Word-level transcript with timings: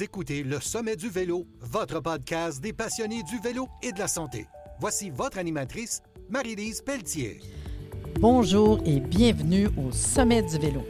Écoutez 0.00 0.42
Le 0.42 0.60
Sommet 0.60 0.96
du 0.96 1.10
Vélo, 1.10 1.46
votre 1.60 2.00
podcast 2.00 2.62
des 2.62 2.72
passionnés 2.72 3.22
du 3.24 3.38
vélo 3.40 3.68
et 3.82 3.92
de 3.92 3.98
la 3.98 4.08
santé. 4.08 4.46
Voici 4.80 5.10
votre 5.10 5.38
animatrice, 5.38 6.00
Marie-Lise 6.30 6.80
Pelletier. 6.80 7.40
Bonjour 8.18 8.80
et 8.86 9.00
bienvenue 9.00 9.68
au 9.76 9.92
Sommet 9.92 10.42
du 10.42 10.58
Vélo. 10.58 10.82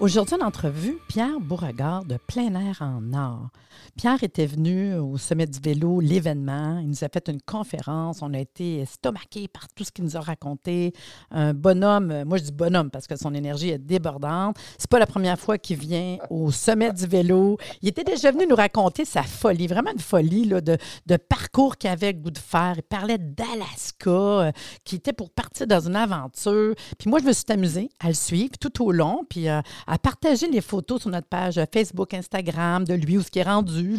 Aujourd'hui, 0.00 0.36
en 0.40 0.46
entrevue, 0.46 0.98
Pierre 1.08 1.38
Beauregard 1.40 2.06
de 2.06 2.16
Plein 2.16 2.54
Air 2.54 2.78
en 2.80 3.02
Nord. 3.02 3.50
Pierre 3.96 4.22
était 4.22 4.46
venu 4.46 4.94
au 4.94 5.18
Sommet 5.18 5.46
du 5.46 5.58
vélo, 5.60 6.00
l'événement. 6.00 6.78
Il 6.78 6.88
nous 6.88 7.04
a 7.04 7.08
fait 7.12 7.28
une 7.28 7.42
conférence. 7.42 8.22
On 8.22 8.32
a 8.32 8.38
été 8.38 8.78
estomaqués 8.78 9.46
par 9.48 9.68
tout 9.74 9.84
ce 9.84 9.92
qu'il 9.92 10.04
nous 10.04 10.16
a 10.16 10.20
raconté. 10.20 10.94
Un 11.30 11.52
bonhomme, 11.52 12.24
moi 12.24 12.38
je 12.38 12.44
dis 12.44 12.52
bonhomme 12.52 12.90
parce 12.90 13.06
que 13.06 13.16
son 13.16 13.34
énergie 13.34 13.68
est 13.68 13.78
débordante. 13.78 14.56
C'est 14.78 14.88
pas 14.88 14.98
la 14.98 15.06
première 15.06 15.38
fois 15.38 15.58
qu'il 15.58 15.76
vient 15.76 16.16
au 16.30 16.50
Sommet 16.50 16.92
du 16.92 17.06
vélo. 17.06 17.58
Il 17.82 17.88
était 17.88 18.04
déjà 18.04 18.30
venu 18.30 18.46
nous 18.46 18.56
raconter 18.56 19.04
sa 19.04 19.22
folie, 19.22 19.66
vraiment 19.66 19.92
une 19.92 19.98
folie 19.98 20.46
là, 20.46 20.62
de, 20.62 20.78
de 21.06 21.16
parcours 21.16 21.76
qu'il 21.76 21.90
avait 21.90 22.14
goût 22.14 22.30
de 22.30 22.38
faire. 22.38 22.74
Il 22.76 22.82
parlait 22.82 23.18
d'Alaska, 23.18 24.10
euh, 24.10 24.52
qui 24.84 24.96
était 24.96 25.12
pour 25.12 25.30
partir 25.30 25.66
dans 25.66 25.86
une 25.86 25.96
aventure. 25.96 26.74
Puis 26.98 27.10
moi, 27.10 27.18
je 27.18 27.24
me 27.24 27.32
suis 27.32 27.44
amusée 27.50 27.90
à 28.00 28.08
le 28.08 28.14
suivre 28.14 28.52
tout 28.58 28.82
au 28.82 28.92
long, 28.92 29.24
puis 29.28 29.48
euh, 29.48 29.60
à 29.90 29.98
partager 29.98 30.48
les 30.48 30.60
photos 30.60 31.02
sur 31.02 31.10
notre 31.10 31.26
page 31.26 31.60
Facebook, 31.74 32.14
Instagram 32.14 32.84
de 32.84 32.94
lui, 32.94 33.18
où 33.18 33.22
ce 33.22 33.30
qui 33.30 33.40
est 33.40 33.44
rendu 33.44 33.90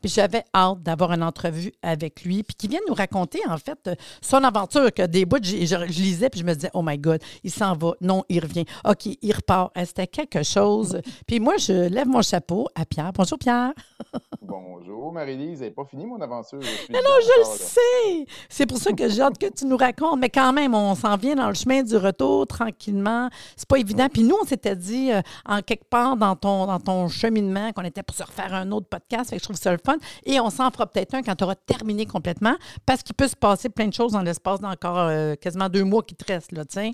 puis 0.00 0.10
j'avais 0.10 0.44
hâte 0.54 0.82
d'avoir 0.82 1.12
une 1.12 1.22
entrevue 1.22 1.72
avec 1.82 2.24
lui, 2.24 2.42
puis 2.42 2.54
qu'il 2.54 2.70
vienne 2.70 2.82
nous 2.88 2.94
raconter, 2.94 3.40
en 3.48 3.56
fait, 3.56 3.90
son 4.20 4.42
aventure, 4.44 4.92
que 4.92 5.06
des 5.06 5.24
bouts, 5.24 5.38
je, 5.42 5.64
je, 5.64 6.02
lisais, 6.02 6.28
puis 6.28 6.40
je 6.40 6.44
me 6.44 6.54
disais, 6.54 6.70
oh 6.74 6.82
my 6.82 6.98
God, 6.98 7.20
il 7.44 7.50
s'en 7.50 7.76
va. 7.76 7.92
Non, 8.00 8.24
il 8.28 8.40
revient. 8.40 8.64
OK, 8.84 9.06
il 9.20 9.32
repart. 9.32 9.72
C'était 9.84 10.06
quelque 10.06 10.42
chose? 10.42 11.00
puis 11.26 11.40
moi, 11.40 11.56
je 11.56 11.88
lève 11.88 12.08
mon 12.08 12.22
chapeau 12.22 12.68
à 12.74 12.84
Pierre. 12.84 13.12
Bonjour, 13.12 13.38
Pierre. 13.38 13.72
Bonjour, 14.42 15.12
Marie-Lise. 15.12 15.62
Vous 15.62 15.70
pas 15.70 15.84
fini 15.84 16.04
mon 16.04 16.20
aventure. 16.20 16.58
non, 16.58 16.64
je 16.90 17.38
le 17.38 17.56
sais. 17.56 18.26
C'est 18.48 18.66
pour 18.66 18.78
ça 18.78 18.92
que 18.92 19.08
j'ai 19.08 19.22
hâte 19.22 19.38
que 19.38 19.46
tu 19.46 19.66
nous 19.66 19.76
racontes. 19.76 20.18
Mais 20.18 20.30
quand 20.30 20.52
même, 20.52 20.74
on 20.74 20.94
s'en 20.94 21.16
vient 21.16 21.36
dans 21.36 21.48
le 21.48 21.54
chemin 21.54 21.82
du 21.82 21.96
retour 21.96 22.46
tranquillement. 22.46 23.28
C'est 23.56 23.68
pas 23.68 23.78
évident. 23.78 24.08
Puis 24.12 24.24
nous, 24.24 24.36
on 24.42 24.46
s'était 24.46 24.76
dit, 24.76 25.11
euh, 25.12 25.22
en 25.46 25.60
quelque 25.62 25.88
part 25.88 26.16
dans 26.16 26.36
ton, 26.36 26.66
dans 26.66 26.80
ton 26.80 27.08
cheminement, 27.08 27.72
qu'on 27.72 27.84
était 27.84 28.02
pour 28.02 28.16
se 28.16 28.22
refaire 28.22 28.54
un 28.54 28.70
autre 28.72 28.88
podcast. 28.88 29.30
Fait 29.30 29.36
que 29.36 29.40
je 29.40 29.44
trouve 29.44 29.56
ça 29.56 29.72
le 29.72 29.78
fun. 29.84 29.96
Et 30.24 30.40
on 30.40 30.50
s'en 30.50 30.70
fera 30.70 30.86
peut-être 30.86 31.14
un 31.14 31.22
quand 31.22 31.34
tu 31.36 31.44
auras 31.44 31.54
terminé 31.54 32.06
complètement, 32.06 32.56
parce 32.86 33.02
qu'il 33.02 33.14
peut 33.14 33.28
se 33.28 33.36
passer 33.36 33.68
plein 33.68 33.88
de 33.88 33.94
choses 33.94 34.12
dans 34.12 34.22
l'espace 34.22 34.60
d'encore 34.60 34.98
euh, 34.98 35.34
quasiment 35.36 35.68
deux 35.68 35.84
mois 35.84 36.02
qui 36.02 36.14
te 36.14 36.30
restent. 36.30 36.52
Là, 36.52 36.64
ouais, 36.76 36.92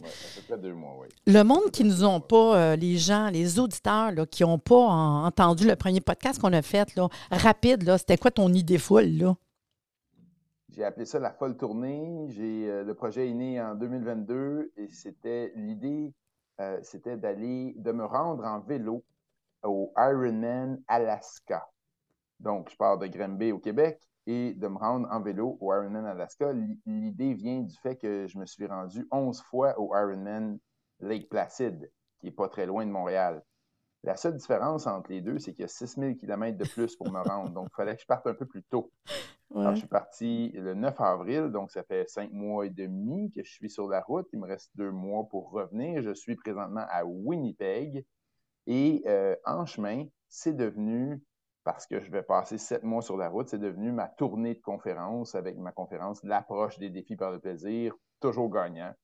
deux 0.61 0.75
mois, 0.75 0.97
oui. 1.01 1.09
Le 1.27 1.43
monde 1.43 1.71
qui 1.73 1.85
nous 1.85 2.05
ont 2.05 2.21
pas, 2.21 2.57
euh, 2.57 2.77
les 2.77 2.97
gens, 2.97 3.29
les 3.31 3.59
auditeurs 3.59 4.13
là, 4.13 4.27
qui 4.27 4.43
n'ont 4.43 4.59
pas 4.59 4.77
entendu 4.77 5.67
le 5.67 5.77
premier 5.77 6.01
podcast 6.01 6.41
qu'on 6.41 6.53
a 6.53 6.63
fait, 6.63 6.95
là, 6.97 7.09
rapide, 7.31 7.83
là, 7.83 7.99
c'était 7.99 8.17
quoi 8.17 8.31
ton 8.31 8.53
idée 8.53 8.79
folle? 8.79 9.17
Là? 9.19 9.35
J'ai 10.79 10.85
appelé 10.85 11.07
ça 11.07 11.19
la 11.19 11.33
folle 11.33 11.57
tournée. 11.57 12.27
J'ai, 12.29 12.71
euh, 12.71 12.85
le 12.85 12.95
projet 12.95 13.29
est 13.29 13.35
né 13.35 13.61
en 13.61 13.75
2022 13.75 14.71
et 14.77 14.89
c'était 14.89 15.53
l'idée, 15.57 16.15
c'était 16.83 17.17
d'aller, 17.17 17.75
de 17.77 17.93
me 17.93 18.05
rendre 18.05 18.45
en 18.45 18.61
vélo 18.61 19.05
au 19.63 19.93
Ironman 19.97 20.83
Alaska. 20.89 21.69
Donc, 22.41 22.71
je 22.71 22.77
pars 22.77 22.99
de 22.99 23.07
Granby 23.07 23.53
au 23.53 23.59
Québec 23.59 24.01
et 24.27 24.55
de 24.55 24.69
me 24.69 24.77
rendre 24.77 25.09
en 25.11 25.21
vélo 25.21 25.57
au 25.61 25.73
Ironman 25.73 26.07
Alaska. 26.07 26.53
L'idée 26.87 27.35
vient 27.35 27.61
du 27.61 27.77
fait 27.77 27.97
que 27.97 28.27
je 28.27 28.39
me 28.39 28.47
suis 28.47 28.67
rendu 28.67 29.07
11 29.11 29.43
fois 29.43 29.79
au 29.79 29.95
Ironman 29.97 30.59
Lake 31.01 31.29
Placid, 31.29 31.91
qui 32.21 32.27
n'est 32.27 32.33
pas 32.33 32.49
très 32.49 32.67
loin 32.67 32.85
de 32.85 32.91
Montréal. 32.91 33.43
La 34.05 34.17
seule 34.17 34.37
différence 34.37 34.87
entre 34.87 35.11
les 35.11 35.21
deux, 35.21 35.39
c'est 35.39 35.53
qu'il 35.53 35.63
y 35.63 35.65
a 35.65 35.69
6000 35.69 36.17
km 36.17 36.57
de 36.57 36.69
plus 36.69 36.95
pour 36.97 37.11
me 37.11 37.21
rendre. 37.21 37.51
Donc, 37.51 37.69
il 37.73 37.75
fallait 37.75 37.97
que 37.97 38.03
je 38.03 38.07
parte 38.07 38.27
un 38.27 38.35
peu 38.35 38.47
plus 38.47 38.63
tôt. 38.63 38.93
Alors, 39.55 39.75
je 39.75 39.81
suis 39.81 39.89
parti 39.89 40.51
le 40.55 40.75
9 40.75 41.01
avril, 41.01 41.47
donc 41.51 41.71
ça 41.71 41.83
fait 41.83 42.09
cinq 42.09 42.31
mois 42.33 42.67
et 42.67 42.71
demi 42.71 43.33
que 43.33 43.43
je 43.43 43.51
suis 43.51 43.71
sur 43.71 43.89
la 43.89 44.03
route. 44.03 44.29
Il 44.33 44.41
me 44.41 44.47
reste 44.47 44.71
deux 44.77 44.91
mois 44.91 45.27
pour 45.29 45.51
revenir. 45.51 46.03
Je 46.03 46.13
suis 46.13 46.37
présentement 46.37 46.85
à 46.89 47.05
Winnipeg. 47.05 48.05
Et 48.67 49.03
euh, 49.07 49.35
en 49.47 49.65
chemin, 49.65 50.05
c'est 50.29 50.53
devenu 50.53 51.23
parce 51.65 51.87
que 51.87 52.01
je 52.01 52.11
vais 52.11 52.23
passer 52.23 52.59
sept 52.59 52.85
mois 52.85 53.03
sur 53.03 53.17
la 53.17 53.29
route. 53.29 53.49
C'est 53.49 53.59
devenu 53.59 53.91
ma 53.91 54.07
tournée 54.07 54.55
de 54.55 54.61
conférences 54.61 55.35
avec 55.35 55.57
ma 55.57 55.73
conférence 55.73 56.23
L'approche 56.23 56.79
des 56.79 56.91
défis 56.91 57.17
par 57.17 57.33
le 57.33 57.41
plaisir, 57.41 57.95
toujours 58.21 58.51
gagnant. 58.51 58.95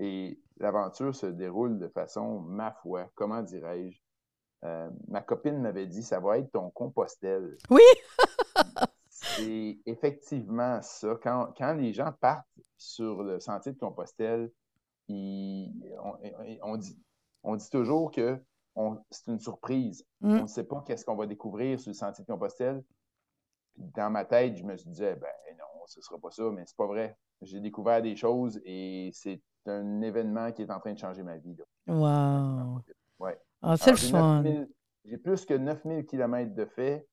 Et 0.00 0.40
l'aventure 0.58 1.14
se 1.14 1.26
déroule 1.26 1.78
de 1.78 1.88
façon, 1.88 2.40
ma 2.40 2.72
foi, 2.72 3.08
comment 3.14 3.42
dirais-je, 3.42 4.00
euh, 4.64 4.88
ma 5.08 5.20
copine 5.20 5.60
m'avait 5.60 5.86
dit, 5.86 6.02
ça 6.02 6.20
va 6.20 6.38
être 6.38 6.50
ton 6.50 6.70
compostel. 6.70 7.56
Oui! 7.70 7.82
c'est 9.08 9.78
effectivement 9.86 10.80
ça. 10.82 11.18
Quand, 11.22 11.72
les 11.74 11.92
gens 11.92 12.12
partent 12.20 12.46
sur 12.76 13.22
le 13.22 13.40
sentier 13.40 13.72
de 13.72 13.78
Compostelle, 13.78 14.50
on, 15.08 16.76
dit, 16.76 16.98
on 17.42 17.56
dit 17.56 17.70
toujours 17.70 18.10
que 18.10 18.40
c'est 19.10 19.30
une 19.30 19.38
surprise. 19.38 20.06
Mm. 20.20 20.38
On 20.38 20.42
ne 20.42 20.46
sait 20.46 20.64
pas 20.64 20.82
qu'est-ce 20.86 21.04
qu'on 21.04 21.16
va 21.16 21.26
découvrir 21.26 21.78
sur 21.78 21.90
le 21.90 21.94
sentier 21.94 22.24
de 22.24 22.30
Compostelle. 22.30 22.82
dans 23.76 24.10
ma 24.10 24.24
tête, 24.24 24.56
je 24.56 24.64
me 24.64 24.76
disais, 24.76 25.14
ben 25.16 25.28
non, 25.58 25.86
ce 25.86 25.98
ne 25.98 26.02
sera 26.02 26.18
pas 26.18 26.30
ça, 26.30 26.44
mais 26.50 26.64
c'est 26.66 26.76
pas 26.76 26.86
vrai. 26.86 27.16
J'ai 27.42 27.60
découvert 27.60 28.00
des 28.00 28.16
choses 28.16 28.60
et 28.64 29.10
c'est 29.12 29.42
un 29.66 30.00
événement 30.00 30.52
qui 30.52 30.62
est 30.62 30.70
en 30.70 30.80
train 30.80 30.92
de 30.92 30.98
changer 30.98 31.22
ma 31.22 31.36
vie. 31.36 31.56
Wow! 31.86 32.80
Ah, 33.66 33.76
c'est 33.78 33.92
le 33.92 33.96
fun. 33.96 34.44
J'ai 35.06 35.16
plus 35.18 35.44
que 35.46 35.54
9000 35.54 36.04
km 36.04 36.54
de 36.54 36.64
fait. 36.66 37.06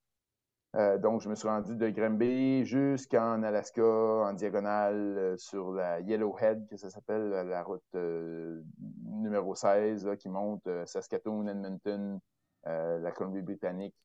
Euh, 0.76 0.98
donc, 0.98 1.22
je 1.22 1.30
me 1.30 1.36
suis 1.36 1.48
rendu 1.48 1.76
de 1.76 1.90
Granby 1.90 2.66
jusqu'en 2.66 3.44
Alaska, 3.44 3.84
en 3.84 4.34
diagonale, 4.34 5.18
euh, 5.18 5.38
sur 5.38 5.72
la 5.72 6.00
Yellowhead, 6.02 6.68
que 6.70 6.78
ça 6.78 6.90
s'appelle, 6.90 7.30
la 7.30 7.64
route 7.64 7.84
euh, 7.96 8.62
numéro 9.06 9.54
16, 9.54 10.10
qui 10.20 10.30
monte 10.30 10.68
Saskatoon, 10.86 11.48
Edmonton, 11.48 12.20
la 12.64 13.12
Colombie-Britannique, 13.12 13.96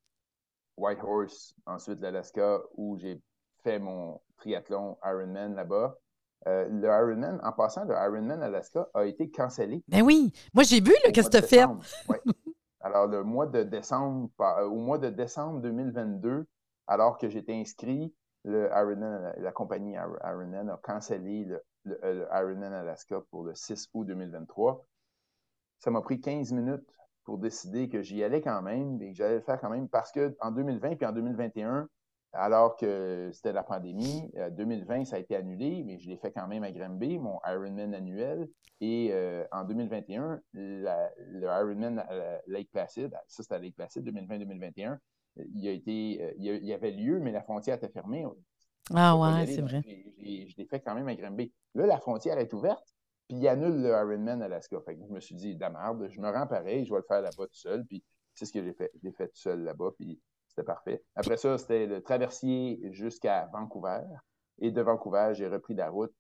Whitehorse, 0.77 1.55
ensuite 1.67 2.01
l'Alaska, 2.01 2.61
où 2.75 2.97
j'ai 2.97 3.21
fait 3.63 3.79
mon 3.79 4.21
triathlon 4.37 4.99
Ironman 5.05 5.55
là-bas. 5.55 5.97
Le 6.45 6.85
Ironman, 6.87 7.41
en 7.43 7.53
passant, 7.53 7.85
le 7.85 7.95
Ironman 7.95 8.43
Alaska 8.43 8.89
a 8.95 9.05
été 9.05 9.31
cancellé. 9.31 9.83
Ben 9.89 10.03
oui, 10.03 10.33
moi 10.55 10.65
j'ai 10.65 10.81
vu 10.81 10.95
le 11.05 11.13
qu'est-ce 11.13 11.31
que 11.31 11.39
tu 11.39 11.47
fait? 11.47 11.65
Alors, 12.87 13.09
le 13.09 13.25
mois 13.25 13.47
de 13.47 13.65
décembre, 13.65 14.31
au 14.39 14.77
mois 14.77 14.99
de 14.99 15.11
décembre 15.11 15.61
2022, 15.61 16.47
alors 16.87 17.19
que 17.19 17.29
j'étais 17.29 17.55
inscrit, 17.55 18.15
le 18.45 18.69
Ironman, 18.71 19.35
la 19.39 19.51
compagnie 19.51 19.95
Ironman 19.95 20.71
a 20.71 20.77
cancellé 20.77 21.45
le, 21.47 21.61
le, 21.85 22.29
Ironman 22.33 22.73
Alaska 22.73 23.23
pour 23.31 23.43
le 23.43 23.57
6 23.57 23.89
août 23.93 24.05
2023. 24.05 24.87
Ça 25.81 25.91
m'a 25.91 26.01
pris 26.01 26.21
15 26.21 26.53
minutes 26.53 26.89
pour 27.25 27.39
décider 27.39 27.89
que 27.89 28.03
j'y 28.03 28.23
allais 28.23 28.41
quand 28.41 28.63
même 28.63 29.03
et 29.03 29.11
que 29.11 29.17
j'allais 29.17 29.35
le 29.35 29.41
faire 29.41 29.61
quand 29.61 29.71
même 29.71 29.89
parce 29.89 30.13
qu'en 30.13 30.53
2020 30.53 30.95
puis 30.95 31.07
en 31.07 31.13
2021, 31.13 31.89
alors 32.39 32.77
que 32.77 33.31
c'était 33.33 33.53
la 33.53 33.63
pandémie, 33.63 34.31
2020, 34.53 35.01
euh, 35.01 35.05
ça 35.05 35.17
a 35.17 35.19
été 35.19 35.37
annulé, 35.37 35.83
mais 35.85 35.99
je 35.99 36.09
l'ai 36.09 36.17
fait 36.17 36.33
quand 36.33 36.47
même 36.47 36.63
à 36.65 36.73
Granby, 36.73 37.19
mon 37.19 37.39
Ironman 37.47 37.95
annuel. 37.95 38.49
Et 38.81 39.11
euh, 39.13 39.45
en 39.53 39.65
2021, 39.65 40.41
le 40.53 41.43
Ironman 41.43 42.05
Lake 42.47 42.71
Placid, 42.71 43.11
ça 43.27 43.43
c'était 43.43 43.55
à 43.55 43.59
Lake 43.59 43.77
Placid 43.77 44.07
2020-2021, 44.07 44.99
il, 45.55 45.69
a 45.69 45.71
été, 45.71 46.19
euh, 46.23 46.33
il, 46.39 46.65
y 46.65 46.73
avait 46.73 46.91
lieu, 46.91 47.19
mais 47.21 47.33
la 47.33 47.43
frontière 47.43 47.77
était 47.77 47.89
fermée. 47.89 48.27
Ah 48.95 49.17
ouais, 49.17 49.47
c'est 49.47 49.61
vrai. 49.61 49.83
Je 50.19 50.57
l'ai 50.57 50.67
fait 50.67 50.81
quand 50.81 50.95
même 50.95 51.09
à 51.09 51.15
Granby. 51.15 51.53
Là, 51.75 51.87
la 51.87 51.99
frontière 51.99 52.39
est 52.39 52.53
ouverte, 52.53 52.95
puis 53.29 53.39
il 53.39 53.49
annule 53.49 53.83
le 53.83 53.89
Ironman 53.89 54.43
Alaska. 54.43 54.81
Fait 54.81 54.97
je 54.97 55.13
me 55.13 55.21
suis 55.21 55.35
dit, 55.35 55.57
merde, 55.57 56.09
je 56.11 56.21
me 56.21 56.31
rends 56.31 56.47
pareil, 56.47 56.85
je 56.85 56.91
vais 56.91 56.99
le 56.99 57.05
faire 57.07 57.23
là-bas 57.23 57.47
tout 57.47 57.55
seul. 57.55 57.85
Puis 57.85 58.03
c'est 58.35 58.47
ce 58.47 58.53
que 58.53 58.63
j'ai 58.63 58.73
fait. 58.73 58.91
Je 58.95 59.09
l'ai 59.09 59.13
fait 59.13 59.29
tout 59.29 59.39
seul 59.39 59.63
là-bas, 59.63 59.91
puis 59.97 60.21
c'était 60.57 60.67
parfait. 60.67 61.03
Après 61.15 61.37
ça, 61.37 61.59
c'était 61.59 61.87
le 61.87 62.01
traversier 62.01 62.81
jusqu'à 62.93 63.49
Vancouver. 63.53 64.01
Et 64.59 64.71
de 64.71 64.81
Vancouver, 64.81 65.33
j'ai 65.35 65.49
repris 65.49 65.75
la 65.75 65.91
route. 65.91 66.15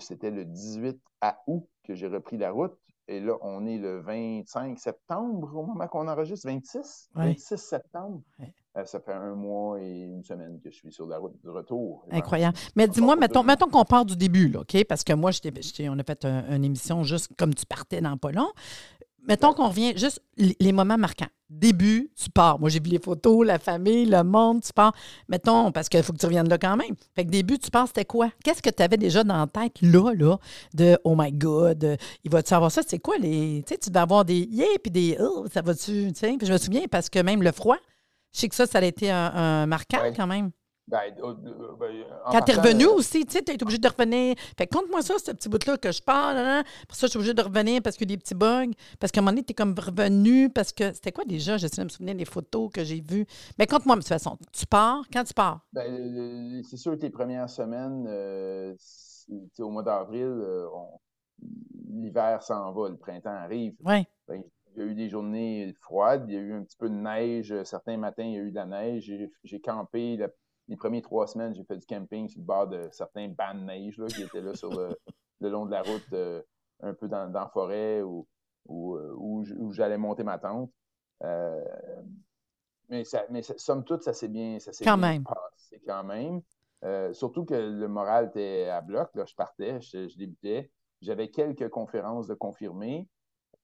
C'était 0.00 0.32
le 0.32 0.44
18 0.44 1.00
août 1.46 1.68
que 1.84 1.94
j'ai 1.94 2.08
repris 2.08 2.38
la 2.38 2.50
route. 2.50 2.76
Et 3.08 3.20
là, 3.20 3.36
on 3.42 3.64
est 3.66 3.78
le 3.78 4.00
25 4.00 4.76
septembre 4.80 5.54
au 5.54 5.64
moment 5.64 5.86
qu'on 5.86 6.08
enregistre, 6.08 6.48
26, 6.48 7.10
26 7.14 7.56
septembre. 7.56 8.20
Euh, 8.76 8.84
ça 8.84 8.98
fait 8.98 9.12
un 9.12 9.36
mois 9.36 9.80
et 9.80 10.00
une 10.02 10.24
semaine 10.24 10.60
que 10.60 10.70
je 10.70 10.76
suis 10.76 10.92
sur 10.92 11.06
la 11.06 11.18
route 11.18 11.40
du 11.40 11.48
retour. 11.48 12.04
Incroyable. 12.10 12.58
Mais 12.74 12.88
dis-moi, 12.88 13.14
mettons, 13.14 13.44
mettons 13.44 13.68
qu'on 13.68 13.84
part 13.84 14.04
du 14.04 14.16
début, 14.16 14.48
là, 14.48 14.60
OK? 14.60 14.84
Parce 14.88 15.04
que 15.04 15.12
moi, 15.12 15.30
on 15.30 15.98
a 15.98 16.02
fait 16.02 16.24
une 16.24 16.64
émission 16.64 17.04
juste 17.04 17.30
comme 17.38 17.54
tu 17.54 17.64
partais 17.64 18.00
dans 18.00 18.16
pas 18.16 18.32
long. 18.32 18.50
Mettons 19.26 19.52
qu'on 19.52 19.68
revient 19.68 19.92
juste 19.96 20.22
les 20.36 20.72
moments 20.72 20.98
marquants. 20.98 21.26
Début, 21.48 22.10
tu 22.16 22.28
pars. 22.28 22.58
Moi, 22.58 22.70
j'ai 22.70 22.80
vu 22.80 22.90
les 22.90 22.98
photos, 22.98 23.46
la 23.46 23.58
famille, 23.58 24.04
le 24.06 24.22
monde, 24.24 24.62
tu 24.62 24.72
pars. 24.72 24.92
Mettons, 25.28 25.70
parce 25.70 25.88
qu'il 25.88 26.02
faut 26.02 26.12
que 26.12 26.18
tu 26.18 26.26
reviennes 26.26 26.48
là 26.48 26.58
quand 26.58 26.76
même. 26.76 26.94
Fait 27.14 27.24
que 27.24 27.30
début, 27.30 27.58
tu 27.58 27.70
pars, 27.70 27.86
c'était 27.86 28.04
quoi? 28.04 28.30
Qu'est-ce 28.42 28.62
que 28.62 28.70
tu 28.70 28.82
avais 28.82 28.96
déjà 28.96 29.22
dans 29.22 29.38
la 29.38 29.46
tête 29.46 29.80
là, 29.80 30.12
là, 30.12 30.38
de 30.74 30.98
Oh 31.04 31.14
my 31.16 31.32
God, 31.32 31.98
il 32.24 32.30
va-tu 32.30 32.48
savoir 32.48 32.72
ça? 32.72 32.82
C'est 32.86 32.98
quoi 32.98 33.16
les. 33.18 33.62
Tu 33.66 33.74
sais, 33.74 33.78
tu 33.78 33.90
vas 33.90 34.02
avoir 34.02 34.24
des 34.24 34.48
yeah, 34.50 34.66
puis 34.82 34.90
des 34.90 35.16
oh, 35.20 35.46
ça 35.52 35.62
va-tu, 35.62 36.12
tu 36.12 36.18
sais. 36.18 36.36
Puis 36.36 36.46
je 36.46 36.52
me 36.52 36.58
souviens 36.58 36.86
parce 36.90 37.08
que 37.08 37.20
même 37.20 37.42
le 37.42 37.52
froid, 37.52 37.78
Je 38.32 38.40
sais 38.40 38.48
que 38.48 38.54
ça, 38.54 38.66
ça 38.66 38.78
a 38.78 38.84
été 38.84 39.10
un, 39.10 39.32
un 39.34 39.66
marquant 39.66 39.98
quand 40.16 40.26
même. 40.26 40.50
Ben, 40.88 41.00
euh, 41.18 41.34
euh, 41.44 41.76
ben, 41.80 42.04
en 42.24 42.30
Quand 42.30 42.42
tu 42.42 42.52
es 42.52 42.54
revenu 42.54 42.84
euh, 42.84 42.92
aussi, 42.92 43.26
tu 43.26 43.32
sais, 43.36 43.62
obligé 43.62 43.78
de 43.78 43.88
revenir. 43.88 44.36
Fait 44.56 44.68
que 44.68 44.76
conte-moi 44.76 45.02
ça, 45.02 45.14
ce 45.18 45.32
petit 45.32 45.48
bout-là 45.48 45.76
que 45.78 45.90
je 45.90 46.00
parle. 46.00 46.62
Pour 46.86 46.96
ça, 46.96 47.08
je 47.08 47.10
suis 47.10 47.18
obligé 47.18 47.34
de 47.34 47.42
revenir 47.42 47.82
parce 47.82 47.96
qu'il 47.96 48.08
y 48.08 48.12
a 48.12 48.16
des 48.16 48.22
petits 48.22 48.36
bugs. 48.36 48.70
Parce 49.00 49.10
qu'à 49.10 49.18
un 49.18 49.22
moment 49.22 49.32
donné, 49.32 49.42
tu 49.42 49.50
es 49.50 49.54
comme 49.54 49.74
revenu. 49.76 50.48
Parce 50.48 50.72
que 50.72 50.92
c'était 50.92 51.10
quoi 51.10 51.24
déjà? 51.24 51.56
J'essaie 51.56 51.80
de 51.80 51.86
me 51.86 51.88
souvenir 51.88 52.14
des 52.14 52.24
photos 52.24 52.70
que 52.72 52.84
j'ai 52.84 53.00
vues. 53.00 53.26
Mais 53.58 53.66
conte-moi 53.66 53.96
de 53.96 54.00
toute 54.02 54.08
façon. 54.08 54.38
Tu 54.52 54.64
pars? 54.64 55.02
Quand 55.12 55.24
tu 55.24 55.34
pars? 55.34 55.66
Ben, 55.72 56.62
c'est 56.62 56.76
sûr 56.76 56.96
que 56.96 57.02
les 57.02 57.10
premières 57.10 57.50
semaines, 57.50 58.06
euh, 58.08 58.72
au 59.58 59.70
mois 59.70 59.82
d'avril, 59.82 60.22
euh, 60.22 60.66
l'hiver 61.88 62.42
s'en 62.44 62.72
va, 62.72 62.88
le 62.88 62.96
printemps 62.96 63.30
arrive. 63.34 63.74
Oui. 63.84 64.04
Ben, 64.28 64.40
il 64.76 64.80
y 64.80 64.82
a 64.82 64.86
eu 64.88 64.94
des 64.94 65.08
journées 65.08 65.74
froides, 65.80 66.26
il 66.28 66.34
y 66.34 66.36
a 66.36 66.40
eu 66.40 66.52
un 66.52 66.62
petit 66.62 66.76
peu 66.76 66.88
de 66.88 66.94
neige. 66.94 67.52
Certains 67.64 67.96
matins, 67.96 68.22
il 68.24 68.34
y 68.34 68.38
a 68.38 68.42
eu 68.42 68.50
de 68.50 68.56
la 68.56 68.66
neige. 68.66 69.02
J'ai- 69.04 69.32
J'ai 69.42 69.58
campé 69.60 70.16
la- 70.16 70.28
les 70.68 70.76
premières 70.76 71.02
trois 71.02 71.26
semaines, 71.26 71.54
j'ai 71.54 71.64
fait 71.64 71.76
du 71.76 71.86
camping 71.86 72.28
sur 72.28 72.40
le 72.40 72.46
bord 72.46 72.66
de 72.68 72.88
certains 72.92 73.28
bancs 73.28 73.54
de 73.54 73.60
neige 73.64 73.98
là, 73.98 74.06
qui 74.06 74.22
étaient 74.22 74.40
là 74.40 74.54
sur 74.54 74.70
le, 74.70 74.88
le 75.40 75.48
long 75.48 75.66
de 75.66 75.70
la 75.70 75.82
route, 75.82 76.12
euh, 76.12 76.42
un 76.80 76.94
peu 76.94 77.08
dans, 77.08 77.30
dans 77.30 77.40
la 77.40 77.48
forêt 77.48 78.02
où, 78.02 78.26
où, 78.66 78.96
euh, 78.96 79.14
où 79.16 79.44
où 79.58 79.72
j'allais 79.72 79.98
monter 79.98 80.24
ma 80.24 80.38
tente. 80.38 80.70
Euh, 81.22 81.62
mais, 82.88 83.04
ça, 83.04 83.24
mais 83.30 83.42
ça- 83.42 83.58
somme 83.58 83.84
toute, 83.84 84.02
ça 84.02 84.12
s'est 84.12 84.28
bien, 84.28 84.58
ça 84.58 84.70
Quand 84.84 84.98
bien 84.98 85.12
même. 85.12 85.24
passé 85.24 85.80
quand 85.86 86.04
même. 86.04 86.42
Euh, 86.84 87.12
surtout 87.12 87.44
que 87.44 87.54
le 87.54 87.88
moral 87.88 88.26
était 88.28 88.68
à 88.68 88.80
bloc. 88.80 89.10
Là, 89.14 89.24
je 89.24 89.34
partais, 89.34 89.80
je, 89.80 90.08
je 90.08 90.16
débutais. 90.16 90.70
J'avais 91.00 91.28
quelques 91.30 91.68
conférences 91.68 92.26
de 92.26 92.34
confirmés. 92.34 93.08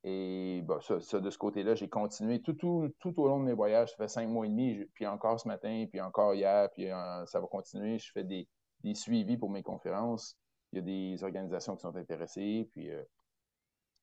Et 0.04 0.62
bon, 0.64 0.80
ça, 0.80 1.00
ça, 1.00 1.20
de 1.20 1.30
ce 1.30 1.38
côté-là, 1.38 1.74
j'ai 1.76 1.88
continué 1.88 2.42
tout, 2.42 2.54
tout, 2.54 2.90
tout 2.98 3.14
au 3.20 3.28
long 3.28 3.38
de 3.38 3.44
mes 3.44 3.52
voyages. 3.54 3.90
Ça 3.90 3.96
fait 3.96 4.08
cinq 4.08 4.28
mois 4.28 4.46
et 4.46 4.48
demi, 4.48 4.84
puis 4.94 5.06
encore 5.06 5.38
ce 5.38 5.46
matin, 5.46 5.86
puis 5.90 6.00
encore 6.00 6.34
hier, 6.34 6.68
puis 6.72 6.90
euh, 6.90 7.24
ça 7.26 7.38
va 7.40 7.46
continuer. 7.46 7.98
Je 7.98 8.10
fais 8.12 8.24
des, 8.24 8.48
des 8.82 8.94
suivis 8.94 9.36
pour 9.36 9.50
mes 9.50 9.62
conférences. 9.62 10.36
Il 10.72 10.76
y 10.76 10.78
a 10.80 10.82
des 10.82 11.22
organisations 11.22 11.76
qui 11.76 11.82
sont 11.82 11.94
intéressées, 11.96 12.68
puis 12.72 12.90
euh, 12.90 13.02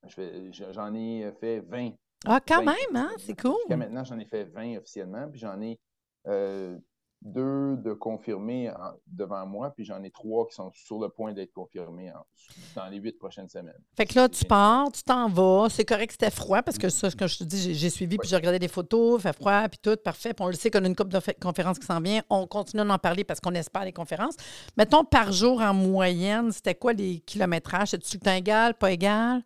je- 0.08 0.52
j'en 0.72 0.94
ai 0.94 1.32
fait 1.40 1.60
20 1.62 1.92
Ah, 2.26 2.40
quand 2.46 2.64
20 2.64 2.66
même, 2.66 2.96
hein? 2.96 3.12
C'est 3.18 3.40
cool. 3.40 3.56
Jusqu'à 3.62 3.78
maintenant, 3.78 4.04
j'en 4.04 4.20
ai 4.20 4.26
fait 4.26 4.46
20 4.46 4.78
officiellement, 4.78 5.30
puis 5.30 5.40
j'en 5.40 5.60
ai 5.62 5.80
euh, 6.28 6.78
deux 7.22 7.76
de 7.78 7.92
confirmés 7.94 8.70
en- 8.72 8.94
devant 9.08 9.46
moi, 9.46 9.72
puis 9.76 9.84
j'en 9.84 10.02
ai 10.04 10.10
trois 10.10 10.48
qui 10.48 10.56
sont 10.56 10.72
sur 10.74 11.00
le 11.00 11.10
point 11.10 11.34
d'être 11.34 11.52
confirmés 11.52 12.10
en- 12.12 12.26
dans 12.76 12.88
les 12.88 12.98
huit 12.98 13.18
prochaines 13.20 13.50
semaines. 13.50 13.82
Fait 13.98 14.06
que 14.06 14.16
là, 14.16 14.30
tu 14.30 14.46
pars, 14.46 14.90
tu 14.92 15.04
t'en 15.04 15.28
vas. 15.28 15.68
C'est 15.70 15.84
correct, 15.84 16.12
c'était 16.12 16.32
froid 16.32 16.62
parce 16.62 16.78
que 16.78 16.88
ça, 16.88 17.10
ce 17.10 17.16
que 17.18 17.28
je 17.28 17.40
te 17.40 17.44
dis, 17.44 17.74
j'ai- 17.76 17.90
suivi 17.90 18.18
puis 18.18 18.30
j'ai 18.30 18.38
regardé 18.38 18.58
des 18.60 18.70
photos, 18.70 19.22
fait 19.22 19.34
froid 19.34 19.68
puis 19.68 19.80
tout, 19.82 19.98
parfait. 20.02 20.34
Puis 20.34 20.46
on 20.46 20.48
le 20.48 20.54
sait 20.54 20.72
qu'on 20.72 20.84
a 20.84 20.88
une 20.88 20.96
couple 20.96 21.10
de 21.12 21.20
conférences 21.42 21.78
qui 21.78 21.86
s'en 21.86 22.00
vient. 22.00 22.22
On 22.30 22.48
continue 22.48 22.86
d'en 22.88 22.98
parler 22.98 23.26
parce 23.26 23.42
qu'on 23.42 23.54
espère 23.54 23.84
les 23.84 23.92
conférences. 23.94 24.36
Mettons, 24.78 25.04
par 25.04 25.32
jour 25.34 25.60
en 25.62 25.74
moyenne, 25.74 26.52
c'était 26.54 26.76
quoi 26.76 26.94
les 26.94 27.20
kilométrages? 27.20 27.90
C'est-tu 27.90 28.16
le 28.18 28.22
temps 28.22 28.34
égal, 28.34 28.76
pas 28.76 28.92
égal? 28.92 29.42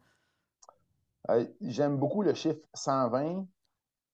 Euh, 1.29 1.45
J'aime 1.61 1.97
beaucoup 1.97 2.21
le 2.21 2.33
chiffre 2.33 2.59
120 2.73 3.47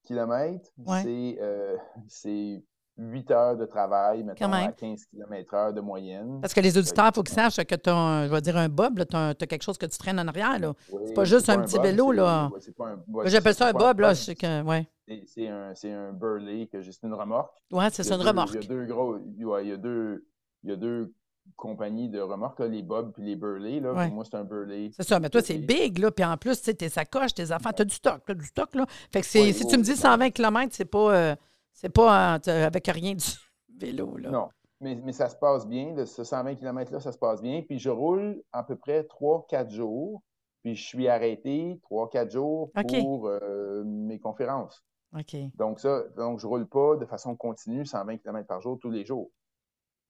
km. 0.04 0.72
Ouais. 0.78 1.02
C'est 1.04 1.38
euh, 1.42 1.76
c'est 2.08 2.64
8 3.02 3.32
heures 3.32 3.56
de 3.58 3.66
travail, 3.66 4.24
mettons, 4.24 4.52
à 4.52 4.72
15 4.74 5.06
km 5.06 5.54
heure 5.54 5.74
de 5.74 5.80
moyenne. 5.82 6.40
Parce 6.42 6.54
que 6.54 6.60
les 6.60 6.78
auditeurs, 6.78 7.08
il 7.08 7.16
faut 7.16 7.24
qu'ils 7.24 7.34
sachent 7.36 7.56
que 7.64 7.76
tu 7.76 7.90
as, 7.90 8.28
je 8.28 8.32
vais 8.32 8.42
dire, 8.42 8.58
un 8.58 8.68
bob, 8.70 9.04
tu 9.10 9.16
as, 9.16 9.34
quelque 9.36 9.62
chose 9.64 9.78
que 9.78 9.86
tu 9.86 9.98
traînes 9.98 10.20
en 10.20 10.28
arrière. 10.28 10.60
Là. 10.60 10.74
Oui, 10.92 11.14
pas 11.14 11.24
juste 11.24 11.50
un 11.50 11.60
petit 11.62 11.78
bob, 11.78 11.86
vélo, 11.86 12.10
c'est- 12.12 12.18
là. 12.18 12.50
ouais, 12.54 12.60
c'est 12.60 12.78
ouais, 12.80 13.24
c'est 13.24 13.30
J'appelle 13.30 13.56
ça 13.56 13.66
un 13.66 13.68
c'est 13.72 13.78
bob, 13.78 14.00
là. 14.02 14.10
Ouais. 14.10 14.88
C'est 15.08 15.24
c'est 15.26 15.48
un, 15.48 15.74
c'est 15.74 15.92
un 15.92 16.12
Burley, 16.14 16.68
que 16.68 16.82
c'est 16.82 17.04
une 17.04 17.14
remorque. 17.14 17.56
Ouais, 17.72 17.88
c'est 17.92 18.04
ça, 18.04 18.16
une 18.16 18.22
deux- 18.22 18.28
remorque. 18.28 18.50
Il 18.56 18.62
y 18.62 18.66
a 18.66 18.68
deux 18.68 18.86
gros. 18.86 19.16
ouais, 19.16 19.66
il 19.66 19.70
y 19.70 19.72
a 19.72 19.78
deux, 19.78 20.26
il 20.64 20.70
y 20.70 20.74
a 20.74 20.76
deux 20.76 21.14
compagnies 21.56 22.10
de 22.10 22.20
remorques, 22.20 22.60
là, 22.60 22.68
les 22.68 22.84
Bob 22.84 23.12
puis 23.14 23.24
les 23.24 23.36
Burley. 23.36 23.80
Là. 23.80 23.94
Ouais. 23.94 24.06
Pour 24.08 24.16
moi, 24.16 24.24
c'est 24.30 24.38
un 24.38 24.44
Burley. 24.44 24.92
C'est 24.96 25.08
ça, 25.08 25.20
mais 25.20 25.30
toi, 25.30 25.42
c'est 25.42 25.58
big, 25.58 25.98
là. 25.98 26.12
Puis 26.12 26.24
en 26.24 26.38
plus, 26.38 26.58
tu 26.60 26.66
sais, 26.66 26.74
tes 26.76 26.90
sacoches, 26.90 27.34
tes 27.34 27.52
enfants, 27.52 27.72
tu 27.76 27.82
as 27.82 27.86
du 27.86 27.96
stock, 27.96 28.22
là, 28.28 28.36
du 28.36 28.46
stock, 28.46 28.76
là. 28.76 28.86
Fait 29.12 29.22
que 29.22 29.26
c'est, 29.26 29.42
Ouais, 29.42 29.54
si 29.54 29.64
ouais, 29.64 29.70
tu 29.72 29.78
me 29.78 29.84
dis 29.84 29.92
ouais. 29.92 29.96
120 29.96 30.30
km, 30.30 30.74
c'est 30.76 30.86
pas, 30.86 31.14
euh, 31.16 31.36
c'est 31.82 31.90
pas 31.90 32.34
avec 32.34 32.88
rien 32.88 33.14
du 33.14 33.26
vélo, 33.78 34.18
là. 34.18 34.30
Non, 34.30 34.50
mais, 34.82 34.96
mais 34.96 35.14
ça 35.14 35.30
se 35.30 35.36
passe 35.36 35.68
bien. 35.68 35.96
là, 35.96 36.06
ce 36.06 36.24
120 36.24 36.56
km-là, 36.56 37.00
ça 37.00 37.12
se 37.12 37.18
passe 37.18 37.42
bien. 37.42 37.62
Puis 37.62 37.80
je 37.80 37.90
roule 37.90 38.42
à 38.52 38.64
peu 38.64 38.76
près 38.76 39.04
3-4 39.04 39.70
jours. 39.70 40.22
Puis 40.62 40.76
je 40.76 40.84
suis 40.86 41.08
arrêté 41.08 41.80
3-4 41.90 42.32
jours 42.32 42.70
pour 43.02 43.28
euh, 43.28 43.84
mes 43.86 44.20
conférences. 44.20 44.84
OK. 45.18 45.36
Donc, 45.56 45.80
ça, 45.80 46.04
donc 46.18 46.40
je 46.40 46.46
ne 46.46 46.50
roule 46.50 46.68
pas 46.68 46.98
de 46.98 47.06
façon 47.06 47.36
continue 47.36 47.86
120 47.86 48.18
km 48.18 48.46
par 48.46 48.60
jour 48.62 48.78
tous 48.78 48.92
les 48.92 49.06
jours. 49.06 49.32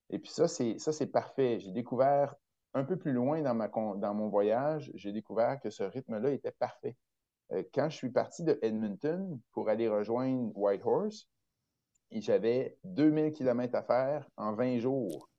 Et 0.09 0.17
puis 0.17 0.31
ça, 0.31 0.47
c'est 0.47 0.79
ça, 0.79 0.91
c'est 0.91 1.07
parfait. 1.07 1.59
J'ai 1.59 1.71
découvert 1.71 2.33
un 2.73 2.83
peu 2.83 2.97
plus 2.97 3.13
loin 3.13 3.41
dans, 3.41 3.53
ma, 3.53 3.67
con- 3.67 3.95
dans 3.95 4.13
mon 4.15 4.27
voyage, 4.29 4.91
j'ai 4.95 5.11
découvert 5.11 5.59
que 5.59 5.69
ce 5.69 5.83
rythme-là 5.83 6.31
était 6.31 6.51
parfait. 6.51 6.95
Euh, 7.51 7.63
quand 7.73 7.89
je 7.89 7.95
suis 7.95 8.09
parti 8.11 8.43
de 8.43 8.57
Edmonton 8.63 9.39
pour 9.51 9.69
aller 9.69 9.87
rejoindre 9.87 10.51
Whitehorse, 10.55 11.27
et 12.11 12.21
j'avais 12.21 12.77
2000 12.83 13.31
km 13.31 13.75
à 13.75 13.83
faire 13.83 14.29
en 14.37 14.53
20 14.53 14.79
jours. 14.79 15.29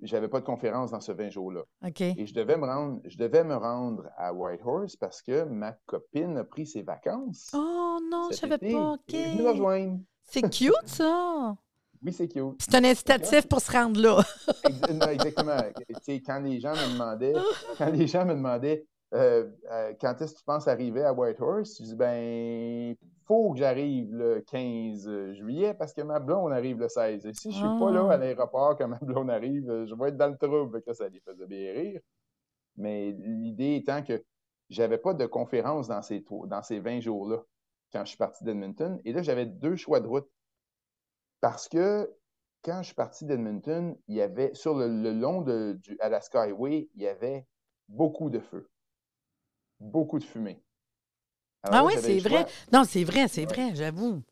J'avais 0.00 0.28
pas 0.28 0.40
de 0.40 0.44
conférence 0.44 0.90
dans 0.90 1.00
ce 1.00 1.12
20 1.12 1.30
jours-là. 1.30 1.62
OK. 1.86 2.00
Et 2.00 2.26
je 2.26 2.34
devais 2.34 2.56
me 2.56 2.66
rendre, 2.66 3.00
je 3.04 3.16
devais 3.16 3.44
me 3.44 3.54
rendre 3.54 4.08
à 4.16 4.34
Whitehorse 4.34 4.96
parce 4.96 5.22
que 5.22 5.44
ma 5.44 5.72
copine 5.86 6.36
a 6.38 6.44
pris 6.44 6.66
ses 6.66 6.82
vacances. 6.82 7.50
Oh 7.54 7.98
non, 8.10 8.28
je 8.30 8.36
savais 8.36 8.58
pas. 8.58 8.66
et 8.66 8.70
je 8.70 9.36
OK. 9.36 9.42
la 9.42 9.50
rejoindre. 9.52 10.00
C'est 10.24 10.42
cute, 10.50 10.72
ça. 10.86 11.54
Oui, 12.04 12.12
c'est 12.12 12.26
cute. 12.26 12.56
C'est 12.58 12.74
un 12.74 12.82
incitatif 12.82 13.46
pour 13.46 13.60
se 13.60 13.70
rendre 13.70 14.00
là. 14.00 14.24
Exactement. 15.12 15.56
Quand 16.26 16.40
les 16.40 16.58
gens 16.58 16.72
me 16.72 16.94
demandaient, 16.94 17.34
quand 17.78 17.90
les 17.92 18.08
gens 18.08 18.24
me 18.24 18.34
demandaient 18.34 18.84
euh, 19.14 19.48
euh, 19.70 19.92
quand 20.00 20.20
est-ce 20.20 20.32
que 20.32 20.38
tu 20.38 20.44
penses 20.44 20.68
arriver 20.68 21.04
à 21.04 21.12
Whitehorse, 21.12 21.76
je 21.78 21.84
dis 21.84 21.94
ben 21.94 22.96
faut 23.32 23.52
que 23.52 23.58
j'arrive 23.58 24.14
le 24.14 24.40
15 24.42 25.32
juillet 25.32 25.72
parce 25.74 25.94
que 25.94 26.02
ma 26.02 26.20
blonde 26.20 26.52
arrive 26.52 26.78
le 26.78 26.88
16. 26.88 27.24
Et 27.26 27.32
si 27.32 27.50
je 27.50 27.56
suis 27.56 27.78
pas 27.80 27.90
là 27.90 28.06
Ah. 28.10 28.12
à 28.12 28.16
l'aéroport 28.18 28.76
quand 28.76 28.88
ma 28.88 28.98
blonde 29.02 29.30
arrive, 29.30 29.70
euh, 29.70 29.86
je 29.86 29.94
vais 29.94 30.08
être 30.08 30.16
dans 30.18 30.28
le 30.28 30.36
trouble. 30.36 30.82
Que 30.82 30.92
ça 30.92 31.08
les 31.08 31.20
faisait 31.20 31.46
bien 31.46 31.72
rire. 31.72 32.00
Mais 32.76 33.12
l'idée 33.12 33.76
étant 33.76 34.02
que 34.02 34.22
j'avais 34.68 34.98
pas 34.98 35.14
de 35.14 35.24
conférence 35.26 35.88
dans 35.88 36.02
ces, 36.02 36.22
dans 36.46 36.62
ces 36.62 36.78
20 36.80 37.00
jours-là 37.00 37.42
quand 37.92 38.04
je 38.04 38.10
suis 38.10 38.18
parti 38.18 38.44
d'Edmonton. 38.44 39.00
Et 39.06 39.12
là, 39.14 39.22
j'avais 39.22 39.46
deux 39.46 39.76
choix 39.76 40.00
de 40.00 40.06
route. 40.08 40.28
Parce 41.40 41.68
que 41.68 42.10
quand 42.62 42.78
je 42.82 42.86
suis 42.88 42.94
parti 42.94 43.24
d'Edmonton, 43.24 43.96
il 44.08 44.16
y 44.16 44.20
avait, 44.22 44.52
sur 44.54 44.74
le, 44.76 44.88
le 44.88 45.12
long 45.12 45.40
de- 45.42 45.78
du 45.82 45.96
Alaska 46.00 46.42
Highway, 46.42 46.88
il 46.94 47.02
y 47.02 47.08
avait 47.08 47.46
beaucoup 47.88 48.30
de 48.30 48.40
feu. 48.40 48.68
Beaucoup 49.80 50.18
de 50.18 50.24
fumée. 50.24 50.62
Alors 51.64 51.80
Ah 51.80 51.84
oui, 51.84 51.92
c'est 51.98 52.20
vrai. 52.20 52.46
Non, 52.72 52.84
c'est 52.84 53.04
vrai, 53.04 53.26
c'est 53.28 53.46
Ouais. 53.46 53.52
vrai, 53.52 53.74
j'avoue. 53.74 54.22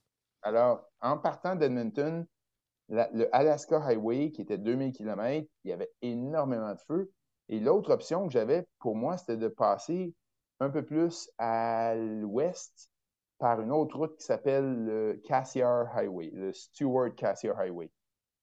Alors, 0.43 0.85
en 1.01 1.17
partant 1.19 1.57
d'Edmonton, 1.57 2.27
le 2.89 3.29
Alaska 3.35 3.83
Highway, 3.85 4.33
qui 4.33 4.43
était 4.43 4.59
2000 4.59 4.93
km, 4.93 5.49
il 5.65 5.71
y 5.71 5.73
avait 5.73 5.93
énormément 6.03 6.75
de 6.75 6.81
feu. 6.81 7.13
Et 7.49 7.61
l'autre 7.61 7.93
option 7.93 8.27
que 8.27 8.33
j'avais 8.33 8.67
pour 8.81 8.97
moi, 8.97 9.19
c'était 9.19 9.37
de 9.39 9.49
passer 9.49 10.15
un 10.61 10.71
peu 10.71 10.85
plus 10.85 11.31
à 11.39 11.95
l'ouest 11.97 12.91
par 13.39 13.61
une 13.61 13.73
autre 13.73 13.97
route 13.99 14.17
qui 14.17 14.25
s'appelle 14.25 14.85
le 14.85 15.23
Cassiar 15.25 15.89
Highway, 15.97 16.31
le 16.35 16.53
Stewart 16.53 17.15
Cassiar 17.17 17.59
Highway. 17.59 17.91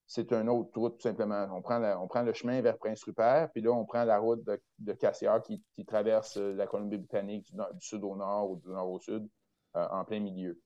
C'est 0.08 0.32
une 0.32 0.48
autre 0.48 0.80
route, 0.80 0.96
tout 0.96 1.02
simplement. 1.02 1.50
On 1.52 1.62
prend, 1.62 1.80
la- 1.80 2.00
on 2.00 2.08
prend 2.08 2.24
le 2.24 2.32
chemin 2.32 2.62
vers 2.62 2.78
Prince-Rupert, 2.78 3.52
puis 3.52 3.62
là, 3.62 3.72
on 3.72 3.86
prend 3.86 4.06
la 4.06 4.20
route 4.20 4.42
de, 4.46 4.60
de 4.80 4.94
Cassiar 4.94 5.42
qui, 5.44 5.62
qui 5.76 5.86
traverse 5.86 6.38
euh, 6.38 6.54
la 6.54 6.66
Colombie-Britannique 6.66 7.54
du, 7.54 7.86
sud 7.86 8.04
au 8.06 8.16
nord 8.16 8.52
ou 8.52 8.56
du 8.56 8.70
nord 8.70 8.90
au 8.90 9.00
sud, 9.00 9.28
euh, 9.76 9.88
en 9.92 10.06
plein 10.06 10.22
milieu. 10.22 10.58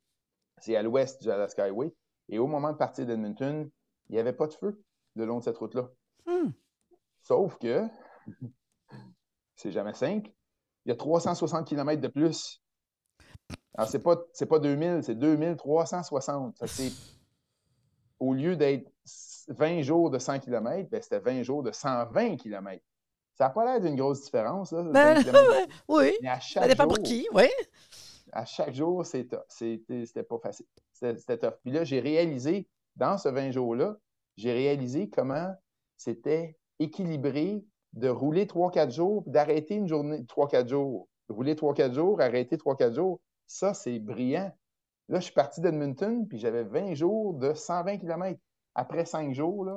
C'est 0.60 0.76
à 0.76 0.84
l'ouest 0.84 1.24
du 1.24 1.32
Alaska 1.32 1.64
Highway. 1.64 1.92
Et 2.30 2.38
au 2.38 2.46
moment 2.46 2.72
de 2.72 2.78
partir 2.78 3.08
d'Edmonton, 3.08 3.68
il 4.10 4.14
n'y 4.14 4.20
avait 4.20 4.34
pas 4.34 4.46
de 4.46 4.54
feu 4.54 4.80
le 5.16 5.26
long 5.26 5.40
de 5.40 5.44
cette 5.44 5.58
route-là. 5.58 5.90
Hmm. 6.28 6.52
Sauf 7.24 7.58
que, 7.58 7.88
c'est 9.56 9.72
jamais 9.72 9.96
simple, 9.96 10.30
il 10.86 10.90
y 10.90 10.92
a 10.92 10.96
360 10.96 11.68
km 11.68 12.00
de 12.00 12.08
plus. 12.08 12.62
Alors, 13.74 13.90
c'est 13.90 14.04
pas, 14.04 14.18
pas 14.18 14.60
2000, 14.60 15.02
c'est 15.02 15.16
2360. 15.16 16.58
Ça, 16.58 16.68
c'est, 16.68 16.92
au 18.20 18.34
lieu 18.34 18.56
d'être 18.56 18.92
20 19.50 19.82
jours 19.82 20.10
de 20.10 20.20
100 20.20 20.40
km, 20.40 20.90
ben, 20.90 21.02
c'était 21.02 21.20
20 21.20 21.44
jours 21.44 21.64
de 21.64 21.72
120 21.72 22.38
km. 22.38 22.82
Ça 23.36 23.46
n'a 23.46 23.50
pas 23.50 23.66
l'air 23.66 23.82
d'une 23.82 23.96
grosse 23.96 24.24
différence, 24.24 24.72
là, 24.72 24.84
20 24.84 24.92
Ben. 24.92 25.68
Oui, 25.88 26.14
Mais 26.22 26.30
à 26.30 26.36
ça 26.36 26.40
chaque 26.42 26.68
dépend 26.70 26.84
jour, 26.84 26.94
pour 26.94 27.04
qui, 27.04 27.28
oui. 27.34 27.46
à 28.32 28.46
chaque 28.46 28.74
jour, 28.74 29.06
c'est 29.06 29.26
tough. 29.26 29.40
C'était 29.50 30.24
pas 30.24 30.38
facile. 30.40 30.66
C'était 30.94 31.38
tough. 31.38 31.56
Puis 31.64 31.72
là, 31.72 31.84
j'ai 31.84 32.00
réalisé, 32.00 32.68
dans 32.96 33.18
ce 33.18 33.30
20 33.30 33.52
jours-là, 33.52 33.98
j'ai 34.38 34.52
réalisé 34.52 35.10
comment 35.10 35.54
c'était 35.98 36.58
équilibré 36.80 37.66
de 37.94 38.10
rouler 38.10 38.46
3-4 38.46 38.92
jours, 38.92 39.24
puis 39.24 39.32
d'arrêter 39.32 39.76
une 39.76 39.88
journée 39.88 40.24
3-4 40.24 40.68
jours. 40.68 41.08
Rouler 41.30 41.56
3-4 41.56 41.94
jours, 41.94 42.22
arrêter 42.22 42.58
3-4 42.58 42.94
jours, 42.94 43.22
ça, 43.48 43.74
c'est 43.74 44.00
brillant. 44.00 44.52
Là, 45.10 45.20
je 45.20 45.26
suis 45.26 45.34
parti 45.34 45.60
d'Edmonton, 45.62 46.26
puis 46.28 46.40
j'avais 46.40 46.64
20 46.64 46.94
jours 46.94 47.34
de 47.34 47.54
120 47.54 47.98
km. 47.98 48.40
Après 48.76 49.06
5 49.06 49.34
jours, 49.34 49.68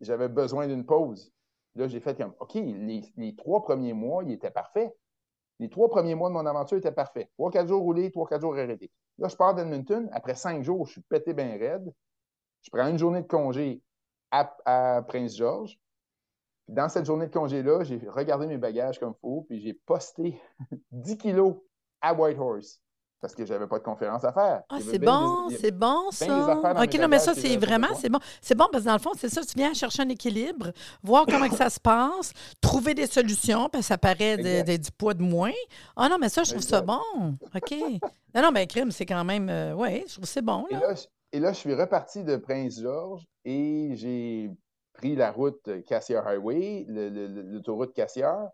j'avais 0.00 0.28
besoin 0.28 0.66
d'une 0.66 0.84
pause. 0.84 1.32
Là, 1.74 1.88
j'ai 1.88 2.00
fait 2.00 2.16
comme, 2.16 2.34
OK, 2.40 2.54
les, 2.54 3.34
trois 3.36 3.62
premiers 3.62 3.92
mois, 3.92 4.22
ils 4.24 4.32
étaient 4.32 4.50
parfaits. 4.50 4.96
Les 5.58 5.68
trois 5.68 5.88
premiers 5.88 6.14
mois 6.14 6.28
de 6.28 6.34
mon 6.34 6.46
aventure 6.46 6.78
étaient 6.78 6.92
parfaits. 6.92 7.30
Trois, 7.34 7.50
quatre 7.50 7.68
jours 7.68 7.82
roulés, 7.82 8.10
trois, 8.10 8.26
quatre 8.26 8.42
jours 8.42 8.56
arrêtés. 8.56 8.90
Là, 9.18 9.28
je 9.28 9.36
pars 9.36 9.54
d'Edmonton. 9.54 10.08
Après 10.12 10.34
cinq 10.34 10.62
jours, 10.62 10.86
je 10.86 10.92
suis 10.92 11.00
pété 11.02 11.32
bien 11.34 11.56
raide. 11.58 11.92
Je 12.62 12.70
prends 12.70 12.88
une 12.88 12.98
journée 12.98 13.22
de 13.22 13.26
congé 13.26 13.82
à, 14.30 15.02
Prince 15.06 15.36
George. 15.36 15.78
dans 16.66 16.88
cette 16.88 17.04
journée 17.04 17.26
de 17.26 17.32
congé-là, 17.32 17.84
j'ai 17.84 17.98
regardé 18.08 18.46
mes 18.46 18.58
bagages 18.58 18.98
comme 18.98 19.14
il 19.16 19.20
faut, 19.20 19.42
puis 19.42 19.60
j'ai 19.60 19.74
posté 19.74 20.40
10 20.90 21.18
kilos 21.18 21.56
à 22.00 22.14
Whitehorse 22.14 22.80
parce 23.20 23.34
que 23.34 23.46
j'avais 23.46 23.66
pas 23.66 23.78
de 23.78 23.84
conférence 23.84 24.24
à 24.24 24.32
faire. 24.32 24.62
Ah, 24.68 24.78
c'est 24.80 24.98
bon, 24.98 25.48
c'est 25.50 25.70
bon 25.70 26.10
ça. 26.10 26.58
OK, 26.82 26.94
non, 26.98 27.08
mais 27.08 27.18
ça, 27.18 27.34
c'est 27.34 27.56
vraiment, 27.56 27.94
c'est 27.94 28.08
bon. 28.08 28.18
C'est 28.40 28.54
bon 28.54 28.66
parce 28.70 28.84
que 28.84 28.88
dans 28.88 28.94
le 28.94 29.00
fond, 29.00 29.12
c'est 29.16 29.28
ça, 29.28 29.42
tu 29.42 29.54
viens 29.56 29.72
chercher 29.72 30.02
un 30.02 30.08
équilibre, 30.08 30.72
voir 31.02 31.24
comment 31.26 31.48
que 31.48 31.56
ça 31.56 31.70
se 31.70 31.80
passe, 31.80 32.32
trouver 32.60 32.94
des 32.94 33.06
solutions, 33.06 33.68
parce 33.70 33.84
que 33.84 33.88
ça 33.88 33.98
paraît 33.98 34.36
du 34.64 34.90
poids 34.92 35.14
de 35.14 35.22
moins. 35.22 35.52
Ah 35.96 36.08
non, 36.08 36.18
mais 36.20 36.28
ça, 36.28 36.44
je 36.44 36.50
trouve 36.50 36.62
ça 36.62 36.80
bon. 36.80 37.00
OK. 37.54 37.74
Non, 38.34 38.42
non, 38.42 38.50
mais 38.52 38.66
crime, 38.66 38.90
c'est 38.90 39.06
quand 39.06 39.24
même, 39.24 39.48
euh, 39.48 39.74
oui, 39.74 40.04
je 40.08 40.14
trouve 40.14 40.26
c'est 40.26 40.42
bon. 40.42 40.66
Et, 41.32 41.40
là, 41.40 41.52
je 41.52 41.58
suis 41.58 41.74
reparti 41.74 42.24
de 42.24 42.36
Prince-Georges 42.36 43.26
et 43.44 43.90
j'ai 43.94 44.50
pris 44.92 45.16
la 45.16 45.32
route 45.32 45.84
Cassiar 45.86 46.26
Highway, 46.26 46.84
l'autoroute 46.88 47.92
Cassiar. 47.92 48.50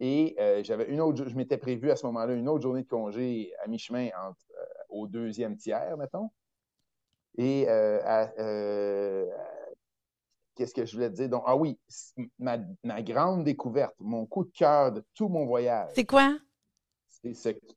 Et 0.00 0.36
euh, 0.38 0.62
j'avais 0.62 0.84
une 0.84 1.00
autre, 1.00 1.28
je 1.28 1.36
m'étais 1.36 1.58
prévu 1.58 1.90
à 1.90 1.96
ce 1.96 2.06
moment-là 2.06 2.34
une 2.34 2.48
autre 2.48 2.62
journée 2.62 2.82
de 2.82 2.88
congé 2.88 3.52
à 3.62 3.66
mi-chemin 3.66 4.08
euh, 4.08 4.32
au 4.88 5.08
deuxième 5.08 5.56
tiers, 5.56 5.96
mettons. 5.96 6.30
Et 7.36 7.66
euh, 7.68 9.26
qu'est-ce 10.54 10.74
que 10.74 10.84
je 10.84 10.94
voulais 10.94 11.10
te 11.10 11.16
dire? 11.16 11.28
Donc, 11.28 11.42
ah 11.46 11.56
oui, 11.56 11.78
ma, 12.38 12.58
grande 13.02 13.44
découverte, 13.44 13.94
mon 13.98 14.26
coup 14.26 14.44
de 14.44 14.50
cœur 14.50 14.92
de 14.92 15.04
tout 15.14 15.28
mon 15.28 15.46
voyage. 15.46 15.90
C'est 15.94 16.06
quoi? 16.06 16.38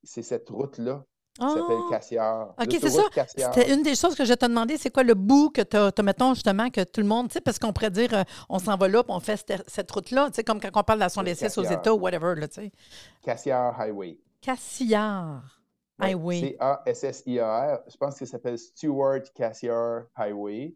C'est 0.04 0.22
cette 0.22 0.50
route-là 0.50 1.04
s'appelle! 1.40 1.78
Cassiar. 1.90 2.54
OK, 2.60 2.78
c'est 2.80 2.90
ça. 2.90 3.04
C'était 3.28 3.74
une 3.74 3.84
des 3.84 3.96
choses 3.96 4.16
que 4.16 4.26
je 4.26 4.34
te 4.34 4.46
demandé, 4.46 4.78
c'est 4.78 4.90
quoi 4.90 5.04
le 5.04 5.14
bout 5.14 5.50
que 5.50 5.62
tu 5.62 5.78
as, 5.78 6.04
mettons, 6.04 6.34
justement, 6.34 6.70
que 6.70 6.84
tout 6.84 7.02
le 7.02 7.08
monde, 7.08 7.30
tu 7.30 7.34
sais, 7.34 7.42
parce 7.42 7.60
qu'on 7.60 7.74
pourrait 7.74 7.92
dire, 7.92 8.14
euh, 8.14 8.24
on 8.50 8.60
s'en 8.60 8.76
va 8.78 8.88
là, 8.88 9.04
puis 9.04 9.14
on 9.14 9.20
fait 9.20 9.38
cette, 9.68 9.92
route-là, 9.92 10.28
tu 10.28 10.36
sais, 10.36 10.44
comme 10.44 10.60
quand 10.60 10.70
on 10.76 10.84
parle 10.84 11.00
de 11.00 11.04
la 11.04 11.10
son 11.10 11.22
aux 11.22 11.64
États 11.64 11.94
ou 11.94 12.00
whatever, 12.00 12.36
là, 12.36 12.48
tu 12.48 12.56
sais. 12.56 12.72
Cassiar 13.22 13.80
Highway. 13.80 14.18
Cassiar 14.42 15.44
Highway. 16.00 16.40
C-A-S-S-I-A-R. 16.40 17.80
Je 17.88 17.98
pense 17.98 18.20
que 18.20 18.26
ça 18.26 18.32
s'appelle 18.32 18.58
Stewart 18.58 19.22
Cassiar 19.36 20.04
Highway. 20.16 20.76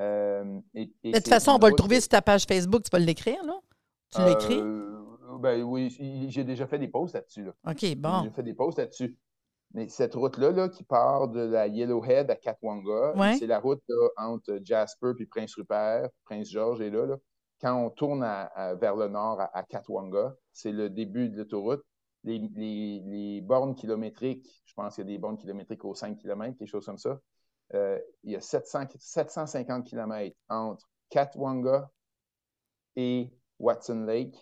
Euh, 0.00 0.60
et, 0.74 0.86
de 1.04 1.18
toute 1.18 1.28
façon, 1.28 1.52
on 1.52 1.58
va 1.58 1.68
le 1.68 1.76
trouver 1.76 2.00
sur 2.00 2.08
ta 2.08 2.22
page 2.22 2.44
Facebook, 2.44 2.84
tu 2.84 2.90
peux 2.90 2.98
l'écrire, 2.98 3.44
là? 3.44 3.54
Tu 4.14 4.22
l'écris? 4.22 4.60
Euh, 4.60 5.38
ben 5.38 5.62
oui, 5.62 6.28
j'ai 6.28 6.44
déjà 6.44 6.66
fait 6.66 6.78
des 6.78 6.88
posts 6.88 7.14
là-dessus. 7.14 7.44
Là. 7.44 7.52
OK, 7.66 7.96
bon. 7.96 8.24
J'ai 8.24 8.30
fait 8.30 8.42
des 8.42 8.54
posts 8.54 8.78
là-dessus. 8.78 9.16
Mais 9.74 9.88
cette 9.88 10.14
route-là, 10.14 10.50
là, 10.50 10.68
qui 10.68 10.84
part 10.84 11.28
de 11.28 11.40
la 11.40 11.66
Yellowhead 11.66 12.30
à 12.30 12.36
Katwanga, 12.36 13.14
c'est 13.38 13.46
la 13.46 13.58
route 13.58 13.82
entre 14.16 14.58
Jasper 14.62 15.12
et 15.18 15.26
Prince 15.26 15.54
Rupert, 15.54 16.10
Prince 16.24 16.50
George 16.50 16.80
est 16.80 16.90
là, 16.90 17.06
là. 17.06 17.16
Quand 17.60 17.76
on 17.76 17.90
tourne 17.90 18.20
vers 18.80 18.96
le 18.96 19.08
nord 19.08 19.40
à, 19.40 19.62
Katwanga, 19.62 20.34
c'est 20.52 20.72
le 20.72 20.90
début 20.90 21.28
de 21.28 21.38
l'autoroute. 21.38 21.82
Les, 22.24 23.40
bornes 23.42 23.74
kilométriques, 23.74 24.62
je 24.66 24.74
pense 24.74 24.96
qu'il 24.96 25.04
y 25.04 25.08
a 25.08 25.12
des 25.12 25.18
bornes 25.18 25.38
kilométriques 25.38 25.84
aux 25.84 25.94
5 25.94 26.18
km, 26.18 26.56
quelque 26.58 26.68
chose 26.68 26.84
comme 26.84 26.98
ça. 26.98 27.20
Euh, 27.74 27.98
il 28.24 28.32
y 28.32 28.36
a 28.36 28.40
700, 28.40 28.86
750 28.98 29.86
km 29.86 30.36
entre 30.48 30.88
Katwanga 31.08 31.88
et 32.96 33.32
Watson 33.58 34.04
Lake. 34.06 34.36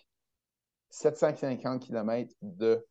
750 0.89 1.83
km 1.83 2.33
de 2.41 2.85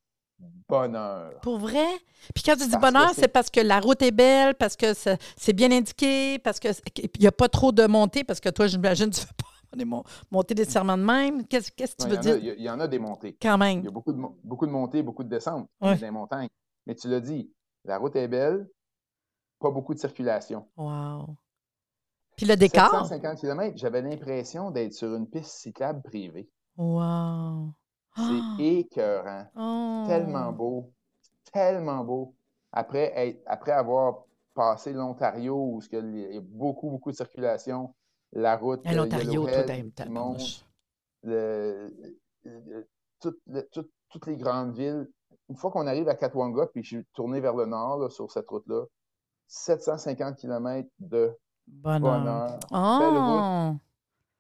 bonheur. 0.69 1.41
Pour 1.41 1.59
vrai? 1.59 1.87
Puis 2.35 2.45
quand 2.45 2.57
tu 2.57 2.69
dis 2.69 2.77
bonheur, 2.77 3.11
c'est 3.15 3.29
parce 3.29 3.51
que 3.51 3.61
la 3.61 3.81
route 3.81 4.01
est 4.03 4.11
belle, 4.11 4.55
parce 4.55 4.77
que 4.77 4.93
c'est 4.95 5.53
bien 5.53 5.71
indiqué, 5.73 6.39
parce 6.39 6.61
qu'il 6.61 6.75
n'y 7.19 7.27
a 7.27 7.33
pas 7.33 7.49
trop 7.49 7.73
de 7.73 7.87
montées, 7.87 8.25
parce 8.25 8.41
que 8.41 8.49
toi, 8.49 8.67
j'imagine, 8.67 9.11
tu 9.11 9.21
ne 9.21 9.27
veux 9.27 9.33
pas 9.37 9.51
monter 10.31 10.55
des 10.55 10.65
serments 10.65 10.99
de 10.99 11.03
même. 11.03 11.47
Qu'est-ce 11.47 11.71
que 11.71 12.03
tu 12.03 12.09
veux 12.09 12.19
dire? 12.19 12.37
Il 12.37 12.63
y, 12.63 12.71
en 12.71 12.81
a 12.81 12.89
des 12.89 12.99
montées. 12.99 13.37
Quand 13.41 13.59
même. 13.59 13.81
Il 13.81 13.85
y 13.85 13.89
a 13.89 13.93
beaucoup 13.93 14.13
de, 14.13 14.21
beaucoup 14.45 14.67
de 14.67 14.73
montées, 14.73 15.03
beaucoup 15.03 15.25
de 15.25 15.29
descentes 15.29 15.69
les 15.81 16.11
montagnes. 16.11 16.49
Mais 16.87 16.95
tu 16.95 17.09
l'as 17.09 17.21
dit, 17.21 17.53
la 17.85 17.99
route 17.99 18.17
est 18.17 18.29
belle, 18.29 18.69
pas 19.59 19.71
beaucoup 19.71 19.95
de 19.95 19.99
circulation. 19.99 20.67
Wow. 20.77 21.37
Puis 22.37 22.47
le 22.47 22.57
décor? 22.57 22.91
750 22.91 23.39
km, 23.39 23.77
j'avais 23.77 24.03
l'impression 24.03 24.71
d'être 24.71 24.95
sur 24.95 25.15
une 25.15 25.29
piste 25.29 25.51
cyclable 25.51 26.03
privée. 26.03 26.49
Wow. 26.77 27.75
C'est 28.17 28.23
ah! 28.23 28.57
écœurant. 28.59 30.07
Tellement 30.07 30.49
oh! 30.49 30.53
beau. 30.53 30.93
Tellement 31.53 32.05
beau. 32.05 32.35
Après, 32.73 33.43
après 33.47 33.73
avoir 33.73 34.25
passé 34.55 34.93
l'Ontario, 34.93 35.57
où 35.57 35.81
il 35.93 36.35
y 36.35 36.37
a 36.37 36.41
beaucoup, 36.41 36.91
beaucoup 36.91 37.11
de 37.11 37.17
circulation, 37.17 37.95
la 38.33 38.57
route. 38.57 38.81
Euh, 38.87 38.95
L'Ontario, 38.95 39.47
tout 43.21 43.89
toutes 44.11 44.27
les 44.27 44.37
grandes 44.37 44.75
villes. 44.75 45.09
Une 45.49 45.57
fois 45.57 45.71
qu'on 45.71 45.87
arrive 45.87 46.09
à 46.09 46.15
Katwanga, 46.15 46.67
puis 46.67 46.83
je 46.83 46.97
suis 46.97 47.05
tourné 47.15 47.41
vers 47.41 47.55
le 47.55 47.67
nord 47.67 48.11
sur 48.13 48.31
cette 48.31 48.49
route-là, 48.49 48.85
750 49.49 50.37
km 50.37 50.89
de 50.99 51.37
bonheur. 51.67 52.01
bonheur. 52.01 52.59
Oh! 52.73 53.77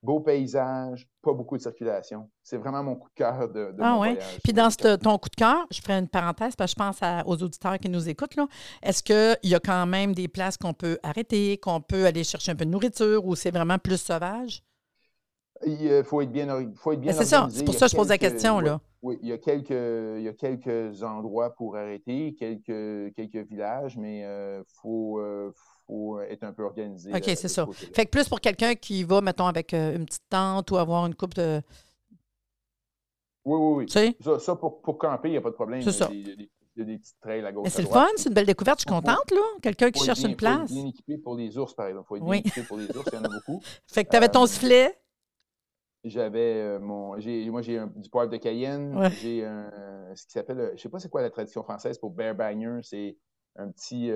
Beau 0.02 0.21
paysage, 0.21 1.07
pas 1.23 1.33
beaucoup 1.33 1.57
de 1.57 1.62
circulation. 1.62 2.30
C'est 2.42 2.57
vraiment 2.57 2.83
mon 2.83 2.97
coup 2.97 3.09
de 3.09 3.14
cœur 3.14 3.49
de, 3.49 3.75
ah, 3.78 3.90
mon 3.90 3.97
voyage. 3.99 4.38
Puis 4.42 4.52
dans 4.52 4.71
ton 4.71 5.19
coup 5.19 5.28
de 5.28 5.37
cœur, 5.37 5.66
je 5.71 5.80
ferai 5.80 5.95
une 5.95 6.09
parenthèse 6.09 6.57
parce 6.57 6.75
que 6.75 6.80
je 6.80 6.85
pense 6.85 7.26
aux 7.26 7.42
auditeurs 7.42 7.78
qui 7.78 7.88
nous 7.88 8.09
écoutent. 8.09 8.37
Est-ce 8.83 9.02
qu'il 9.02 9.50
y 9.50 9.54
a 9.54 9.61
quand 9.61 9.87
même 9.87 10.14
des 10.14 10.28
places 10.28 10.57
qu'on 10.57 10.75
peut 10.75 10.99
arrêter, 11.02 11.59
qu'on 11.59 11.80
peut 11.80 12.07
aller 12.07 12.25
chercher 12.25 12.52
un 12.52 12.57
peu 12.57 12.64
de 12.64 12.71
nourriture 12.71 13.26
ou 13.26 13.35
c'est 13.35 13.50
vraiment 13.50 13.78
plus 13.78 14.00
sauvage? 14.00 14.62
Il 15.66 16.02
faut 16.04 16.23
être 16.23 16.33
bien, 16.33 16.47
faut 16.75 16.92
être 16.92 17.00
bien 17.00 17.12
C'est 17.12 17.26
ça, 17.26 17.47
c'est 17.50 17.64
pour 17.64 17.75
ça 17.75 17.87
que 17.87 17.92
je 17.92 17.97
pose 17.97 18.09
la 18.09 18.16
question. 18.16 18.61
là. 18.61 18.80
Oui, 19.02 19.19
il 19.23 19.28
y, 19.28 19.33
a 19.33 19.38
quelques, 19.38 19.71
il 19.71 20.23
y 20.23 20.28
a 20.28 20.35
quelques 20.35 21.02
endroits 21.02 21.54
pour 21.54 21.76
arrêter, 21.76 22.35
quelques, 22.38 23.14
quelques 23.14 23.49
villages, 23.49 23.97
mais 23.97 24.21
il 24.21 24.25
euh, 24.25 24.62
faut, 24.83 25.19
euh, 25.21 25.52
être 26.29 26.45
un 26.45 26.53
peu 26.53 26.65
organisé. 26.65 27.13
OK, 27.15 27.25
c'est 27.25 27.49
ça. 27.49 27.67
Fait 27.95 28.05
que 28.05 28.11
plus 28.11 28.29
pour 28.29 28.41
quelqu'un 28.41 28.75
qui 28.75 29.05
va, 29.05 29.21
mettons, 29.21 29.47
avec 29.47 29.75
euh, 29.75 29.97
une 29.97 30.07
petite 30.07 30.29
tente 30.29 30.71
ou 30.71 30.77
avoir 30.77 31.07
une 31.07 31.15
coupe 31.15 31.35
de. 31.35 31.61
Oui, 33.45 33.59
oui, 33.59 33.85
oui. 33.97 34.15
Ça, 34.21 34.39
ça, 34.39 34.57
pour, 34.57 34.81
pour 34.83 34.99
camper, 34.99 35.29
il 35.29 35.33
n'y 35.33 35.39
a 35.39 35.41
pas 35.41 35.51
de 35.51 35.55
problème. 35.55 35.83
C'est 35.83 35.93
ça. 35.93 36.09
Il 36.13 36.29
y, 36.29 36.83
a 36.83 36.85
des, 36.85 36.99
petites 36.99 37.21
trails 37.21 37.45
à 37.45 37.53
gauche. 37.53 37.65
Mais 37.65 37.71
c'est 37.71 37.83
le 37.83 37.89
fun, 37.89 38.07
c'est 38.17 38.29
une 38.29 38.35
belle 38.35 38.47
découverte. 38.47 38.81
Je 38.81 38.83
suis 38.83 39.01
contente, 39.01 39.31
là. 39.31 39.41
Quelqu'un 39.61 39.91
qui 39.91 40.05
cherche 40.05 40.23
une 40.23 40.37
place. 40.37 40.55
Il 40.55 40.59
faut 40.59 40.65
être 40.65 40.83
bien 40.83 40.87
équipé 40.87 41.19
pour 41.19 41.37
les 41.37 41.59
ours, 41.59 41.75
par 41.75 41.87
exemple. 41.87 42.07
Il 42.07 42.09
faut 42.09 42.17
être 42.17 42.25
bien 42.25 42.35
équipé 42.35 42.63
pour 42.63 42.77
les 42.77 42.97
ours, 42.97 43.09
il 43.13 43.17
y 43.17 43.19
en 43.19 43.25
a 43.25 43.29
beaucoup. 43.29 43.61
Fait 43.87 44.05
que 44.05 44.11
tu 44.11 44.17
avais 44.17 44.29
ton 44.29 44.45
euh, 44.45 44.47
sifflet? 44.47 44.97
J'avais 46.05 46.55
euh, 46.55 46.79
mon. 46.79 47.17
Moi, 47.51 47.63
j'ai 47.63 47.81
du 47.97 48.09
poivre 48.09 48.31
de 48.31 48.37
Cayenne. 48.37 49.11
J'ai 49.21 49.45
un, 49.45 49.71
ce 50.15 50.27
qui 50.27 50.33
s'appelle. 50.33 50.69
Je 50.69 50.73
ne 50.73 50.77
sais 50.77 50.89
pas 50.89 50.99
c'est 50.99 51.11
quoi 51.11 51.23
la 51.23 51.31
tradition 51.31 51.63
française 51.63 51.99
pour 51.99 52.11
bear 52.11 52.35
banger. 52.35 52.81
C'est 52.83 53.17
un 53.57 53.71
petit 53.71 54.11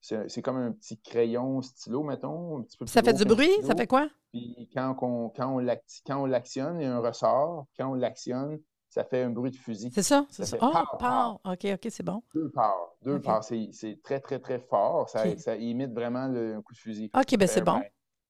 c'est 0.00 0.42
comme 0.42 0.56
un 0.56 0.72
petit 0.72 0.98
crayon 1.00 1.62
stylo, 1.62 2.02
mettons. 2.02 2.66
ça 2.86 3.02
fait 3.02 3.12
du 3.12 3.24
bruit? 3.24 3.50
Ça 3.62 3.74
fait 3.74 3.86
quoi? 3.86 4.08
Puis 4.32 4.70
quand 4.72 4.96
on, 5.02 5.28
quand 5.30 5.54
on 5.54 6.26
l'actionne, 6.26 6.80
il 6.80 6.84
y 6.84 6.86
a 6.86 6.94
un 6.94 7.00
ressort. 7.00 7.66
Quand 7.78 7.90
on 7.90 7.94
l'actionne, 7.94 8.60
ça 8.88 9.04
fait 9.04 9.22
un 9.22 9.30
bruit 9.30 9.52
de 9.52 9.56
fusil. 9.56 9.90
C'est 9.92 10.02
ça? 10.02 10.26
C'est 10.30 10.44
ça. 10.44 10.56
oh, 10.60 11.50
OK, 11.50 11.66
OK, 11.74 11.86
c'est 11.90 12.02
bon. 12.02 12.22
Deux 12.34 12.50
parts. 12.50 12.96
Deux 13.02 13.20
parts. 13.20 13.44
C'est 13.44 14.00
très, 14.02 14.20
très, 14.20 14.40
très 14.40 14.58
fort. 14.58 15.08
Ça, 15.08 15.36
ça 15.38 15.56
imite 15.56 15.92
vraiment 15.92 16.26
le, 16.26 16.56
un 16.56 16.62
coup 16.62 16.72
de 16.72 16.78
fusil. 16.78 17.10
OK, 17.14 17.36
bien 17.36 17.46
c'est 17.46 17.62
bon. 17.62 17.80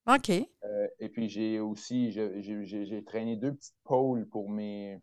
OK. 0.07 0.31
Euh, 0.31 0.87
et 0.99 1.09
puis 1.09 1.29
j'ai 1.29 1.61
aussi, 1.61 2.11
j'ai 2.13 3.05
traîné 3.05 3.37
deux 3.37 3.55
petites 3.55 3.77
pôles 3.85 4.29
pour, 4.29 4.51
mes, 4.51 4.99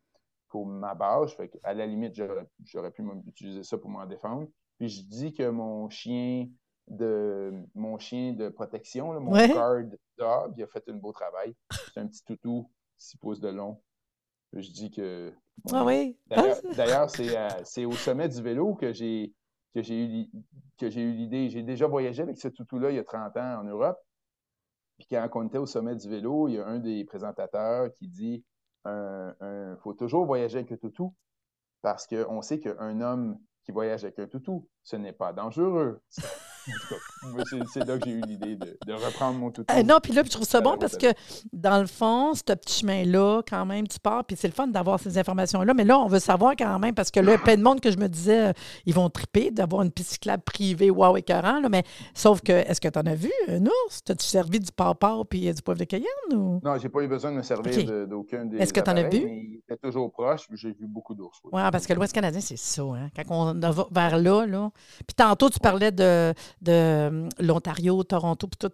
pour 0.49 0.65
ma 0.65 0.93
bâche. 0.93 1.35
Fait 1.35 1.51
à 1.63 1.73
la 1.73 1.85
limite, 1.85 2.13
j'aurais 2.63 2.91
pu 2.91 3.03
utiliser 3.25 3.63
ça 3.63 3.77
pour 3.77 3.89
m'en 3.89 4.05
défendre. 4.05 4.47
Puis 4.77 4.89
je 4.89 5.01
dis 5.03 5.33
que 5.33 5.49
mon 5.49 5.89
chien 5.89 6.47
de 6.87 7.51
mon 7.75 7.97
chien 7.97 8.33
de 8.33 8.49
protection, 8.49 9.19
mon 9.19 9.31
guard 9.31 9.83
dog, 10.17 10.53
il 10.57 10.63
a 10.63 10.67
fait 10.67 10.87
un 10.89 10.95
beau 10.95 11.11
travail. 11.11 11.55
C'est 11.93 11.99
un 11.99 12.07
petit 12.07 12.23
toutou, 12.23 12.69
6 12.97 13.17
pouces 13.17 13.39
de 13.39 13.49
long. 13.49 13.81
Je 14.53 14.71
dis 14.71 14.91
que. 14.91 15.33
ah 15.71 15.83
oui. 15.83 16.17
D'ailleurs, 16.75 17.09
c'est 17.65 17.85
au 17.85 17.91
sommet 17.91 18.29
du 18.29 18.41
vélo 18.41 18.75
que 18.75 18.93
j'ai 18.93 19.33
que 19.73 19.81
j'ai 19.81 20.05
eu 20.05 20.29
que 20.77 20.89
j'ai 20.89 21.01
eu 21.01 21.11
l'idée. 21.11 21.49
J'ai 21.49 21.63
déjà 21.63 21.87
voyagé 21.87 22.23
avec 22.23 22.37
ce 22.37 22.47
toutou-là 22.47 22.91
il 22.91 22.95
y 22.95 22.99
a 22.99 23.03
30 23.03 23.35
ans 23.37 23.61
en 23.61 23.63
Europe. 23.63 23.99
Puis 24.97 25.07
quand 25.09 25.27
on 25.35 25.47
était 25.47 25.59
au 25.59 25.65
sommet 25.65 25.95
du 25.95 26.09
vélo, 26.09 26.47
il 26.47 26.55
y 26.55 26.59
a 26.59 26.65
un 26.65 26.79
des 26.79 27.03
présentateurs 27.05 27.91
qui 27.93 28.07
dit 28.07 28.43
il 28.85 29.75
faut 29.81 29.93
toujours 29.93 30.25
voyager 30.25 30.59
avec 30.59 30.71
le 30.71 30.77
toutou 30.77 31.13
parce 31.81 32.07
qu'on 32.07 32.41
sait 32.41 32.59
qu'un 32.59 33.01
homme 33.01 33.37
qui 33.67 33.73
voyagent 33.73 34.05
avec 34.05 34.17
un 34.19 34.27
toutou. 34.27 34.65
Ce 34.81 34.95
n'est 34.95 35.11
pas 35.11 35.33
dangereux. 35.33 36.01
C'est 37.73 37.85
là 37.85 37.97
que 37.97 38.05
j'ai 38.05 38.11
eu 38.11 38.21
l'idée 38.21 38.55
de, 38.55 38.93
reprendre 38.93 39.37
mon 39.37 39.51
toutou. 39.51 39.73
Euh, 39.73 39.83
non, 39.83 39.97
puis 40.01 40.13
là, 40.13 40.23
je 40.25 40.29
trouve 40.29 40.45
ça 40.45 40.61
bon 40.61 40.77
parce 40.77 40.97
que, 40.97 41.07
dans 41.53 41.79
le 41.79 41.87
fond, 41.87 42.33
ce 42.33 42.41
petit 42.43 42.81
chemin-là, 42.81 43.41
quand 43.47 43.65
même, 43.65 43.87
tu 43.87 43.99
pars, 43.99 44.23
puis 44.25 44.35
c'est 44.37 44.47
le 44.47 44.53
fun 44.53 44.67
d'avoir 44.67 44.99
ces 44.99 45.17
informations-là. 45.17 45.73
Mais 45.73 45.83
là, 45.83 45.99
on 45.99 46.07
veut 46.07 46.19
savoir 46.19 46.55
quand 46.57 46.79
même, 46.79 46.93
parce 46.93 47.11
que 47.11 47.19
là, 47.19 47.31
il 47.31 47.35
y 47.35 47.37
a 47.37 47.43
plein 47.43 47.57
de 47.57 47.63
monde 47.63 47.81
que 47.81 47.91
je 47.91 47.97
me 47.97 48.07
disais, 48.07 48.49
euh, 48.49 48.53
ils 48.85 48.93
vont 48.93 49.09
triper 49.09 49.51
d'avoir 49.51 49.81
une 49.81 49.91
piste 49.91 50.11
cyclable 50.11 50.43
privée, 50.43 50.89
wow, 50.89 51.17
écœurant. 51.17 51.59
Là, 51.59 51.69
mais 51.69 51.83
sauf 52.13 52.41
que, 52.41 52.51
est-ce 52.51 52.81
que 52.81 52.87
tu 52.87 52.99
en 52.99 53.05
as 53.05 53.15
vu 53.15 53.31
un 53.47 53.65
ours? 53.65 54.03
T'as-tu 54.03 54.25
servi 54.25 54.59
du 54.59 54.71
papa 54.71 55.17
puis 55.29 55.53
du 55.53 55.61
poivre 55.61 55.79
de 55.79 55.85
Cayenne? 55.85 56.05
Ou? 56.33 56.59
Non, 56.63 56.77
j'ai 56.77 56.89
pas 56.89 57.01
eu 57.01 57.07
besoin 57.07 57.31
de 57.31 57.37
me 57.37 57.43
servir 57.43 58.07
d'aucun 58.07 58.45
des. 58.45 58.57
Est-ce 58.57 58.73
que 58.73 58.79
tu 58.79 58.89
en 58.89 58.97
as 58.97 59.09
vu? 59.09 59.17
Il 59.17 59.61
était 59.63 59.77
toujours 59.77 60.11
proche, 60.11 60.47
j'ai 60.53 60.71
vu 60.71 60.87
beaucoup 60.87 61.13
d'ours. 61.13 61.39
Oui, 61.43 61.61
ouais, 61.61 61.71
parce 61.71 61.85
que 61.85 61.93
l'Ouest 61.93 62.13
canadien, 62.13 62.41
c'est 62.41 62.57
ça. 62.57 62.83
Hein? 62.83 63.09
Quand 63.15 63.23
on 63.29 63.53
va 63.53 63.87
vers 63.91 64.17
là, 64.17 64.45
là. 64.45 64.71
Puis 65.05 65.15
tantôt, 65.15 65.49
tu 65.49 65.59
parlais 65.59 65.91
de, 65.91 66.33
de 66.61 67.27
l'Ontario, 67.39 68.03
Toronto, 68.03 68.47
puis 68.47 68.57
tout. 68.57 68.71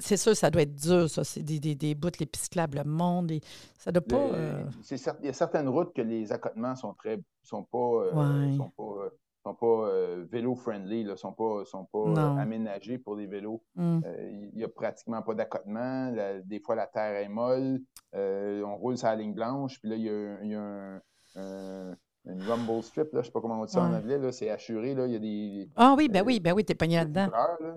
C'est 0.00 0.16
sûr, 0.16 0.36
ça 0.36 0.50
doit 0.50 0.62
être 0.62 0.74
dur, 0.74 1.08
ça. 1.10 1.24
C'est 1.24 1.42
des, 1.42 1.60
des, 1.60 1.74
des 1.74 1.94
bouts, 1.94 2.10
les 2.18 2.26
pisclables, 2.26 2.78
le 2.78 2.84
monde. 2.84 3.30
Et 3.30 3.40
ça 3.78 3.92
doit 3.92 4.02
pas. 4.02 4.16
Euh, 4.16 4.64
il 4.90 5.26
y 5.26 5.28
a 5.28 5.32
certaines 5.32 5.68
routes 5.68 5.94
que 5.94 6.02
les 6.02 6.32
accotements 6.32 6.76
sont 6.76 6.94
très 6.94 7.20
sont 7.42 7.64
pas, 7.64 7.78
euh, 7.78 8.56
sont 8.56 8.70
pas, 8.70 9.10
sont 9.42 9.54
pas 9.54 9.66
euh, 9.66 10.24
vélo-friendly, 10.30 11.04
ne 11.04 11.16
sont 11.16 11.32
pas, 11.32 11.64
sont 11.66 11.84
pas 11.84 12.40
aménagés 12.40 12.98
pour 12.98 13.16
les 13.16 13.26
vélos. 13.26 13.62
Hum. 13.76 14.02
Il 14.18 14.56
n'y 14.56 14.64
a 14.64 14.68
pratiquement 14.68 15.22
pas 15.22 15.34
d'accotement. 15.34 16.12
Des 16.44 16.60
fois, 16.60 16.74
la 16.74 16.86
terre 16.86 17.16
est 17.16 17.28
molle. 17.28 17.80
on 18.12 18.76
roule 18.76 18.96
sur 18.96 19.08
la 19.08 19.16
ligne 19.16 19.34
blanche. 19.34 19.80
Puis 19.80 19.90
là, 19.90 19.96
il 19.96 20.02
y 20.02 20.08
a, 20.08 20.44
y 20.44 20.54
a 20.54 21.00
un 21.36 21.96
une 22.26 22.42
rumble 22.42 22.82
strip, 22.82 23.12
là, 23.12 23.14
je 23.14 23.18
ne 23.18 23.22
sais 23.24 23.30
pas 23.30 23.40
comment 23.40 23.60
on 23.60 23.64
dit 23.64 23.72
ça 23.72 23.82
en 23.82 23.92
anglais, 23.92 24.18
c'est 24.32 24.48
assuré, 24.48 24.94
là, 24.94 25.06
il 25.06 25.12
y 25.12 25.16
a 25.16 25.18
des... 25.18 25.68
Ah 25.76 25.94
oui, 25.96 26.08
ben 26.08 26.22
oui, 26.24 26.40
ben 26.40 26.52
oui, 26.52 26.64
t'es 26.64 26.74
pogné 26.74 26.96
là-dedans. 26.96 27.28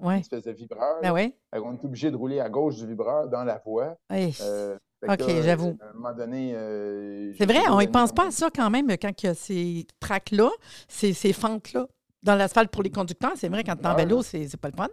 Ouais. 0.01 0.15
Une 0.15 0.19
espèce 0.21 0.43
de 0.43 0.51
vibreur. 0.51 1.01
Ben 1.01 1.11
oui. 1.11 1.33
On 1.53 1.73
est 1.73 1.83
obligé 1.83 2.11
de 2.11 2.15
rouler 2.15 2.39
à 2.39 2.49
gauche 2.49 2.77
du 2.77 2.87
vibreur 2.87 3.27
dans 3.27 3.43
la 3.43 3.61
voie. 3.65 3.97
Oui. 4.09 4.37
Euh, 4.41 4.77
OK, 5.07 5.23
j'avoue. 5.43 5.77
À 5.81 5.89
un 5.89 5.93
moment 5.93 6.13
donné... 6.13 6.53
Euh, 6.55 7.33
c'est 7.37 7.45
vrai, 7.45 7.67
on 7.69 7.79
ne 7.79 7.85
pense 7.87 8.13
pas 8.13 8.27
à 8.27 8.31
ça 8.31 8.49
quand 8.53 8.69
même 8.69 8.87
quand 8.97 9.11
il 9.21 9.25
y 9.25 9.29
a 9.29 9.33
ces 9.33 9.85
tracks-là, 9.99 10.49
ces, 10.87 11.13
ces 11.13 11.33
fentes-là. 11.33 11.87
Dans 12.23 12.35
l'asphalte 12.35 12.71
pour 12.71 12.83
les 12.83 12.89
conducteurs, 12.89 13.33
c'est 13.35 13.49
vrai, 13.49 13.63
quand 13.63 13.75
tu 13.75 13.83
es 13.83 13.87
en 13.87 13.95
vélo, 13.95 14.23
c'est 14.23 14.57
pas 14.57 14.69
le 14.69 14.75
fun. 14.75 14.87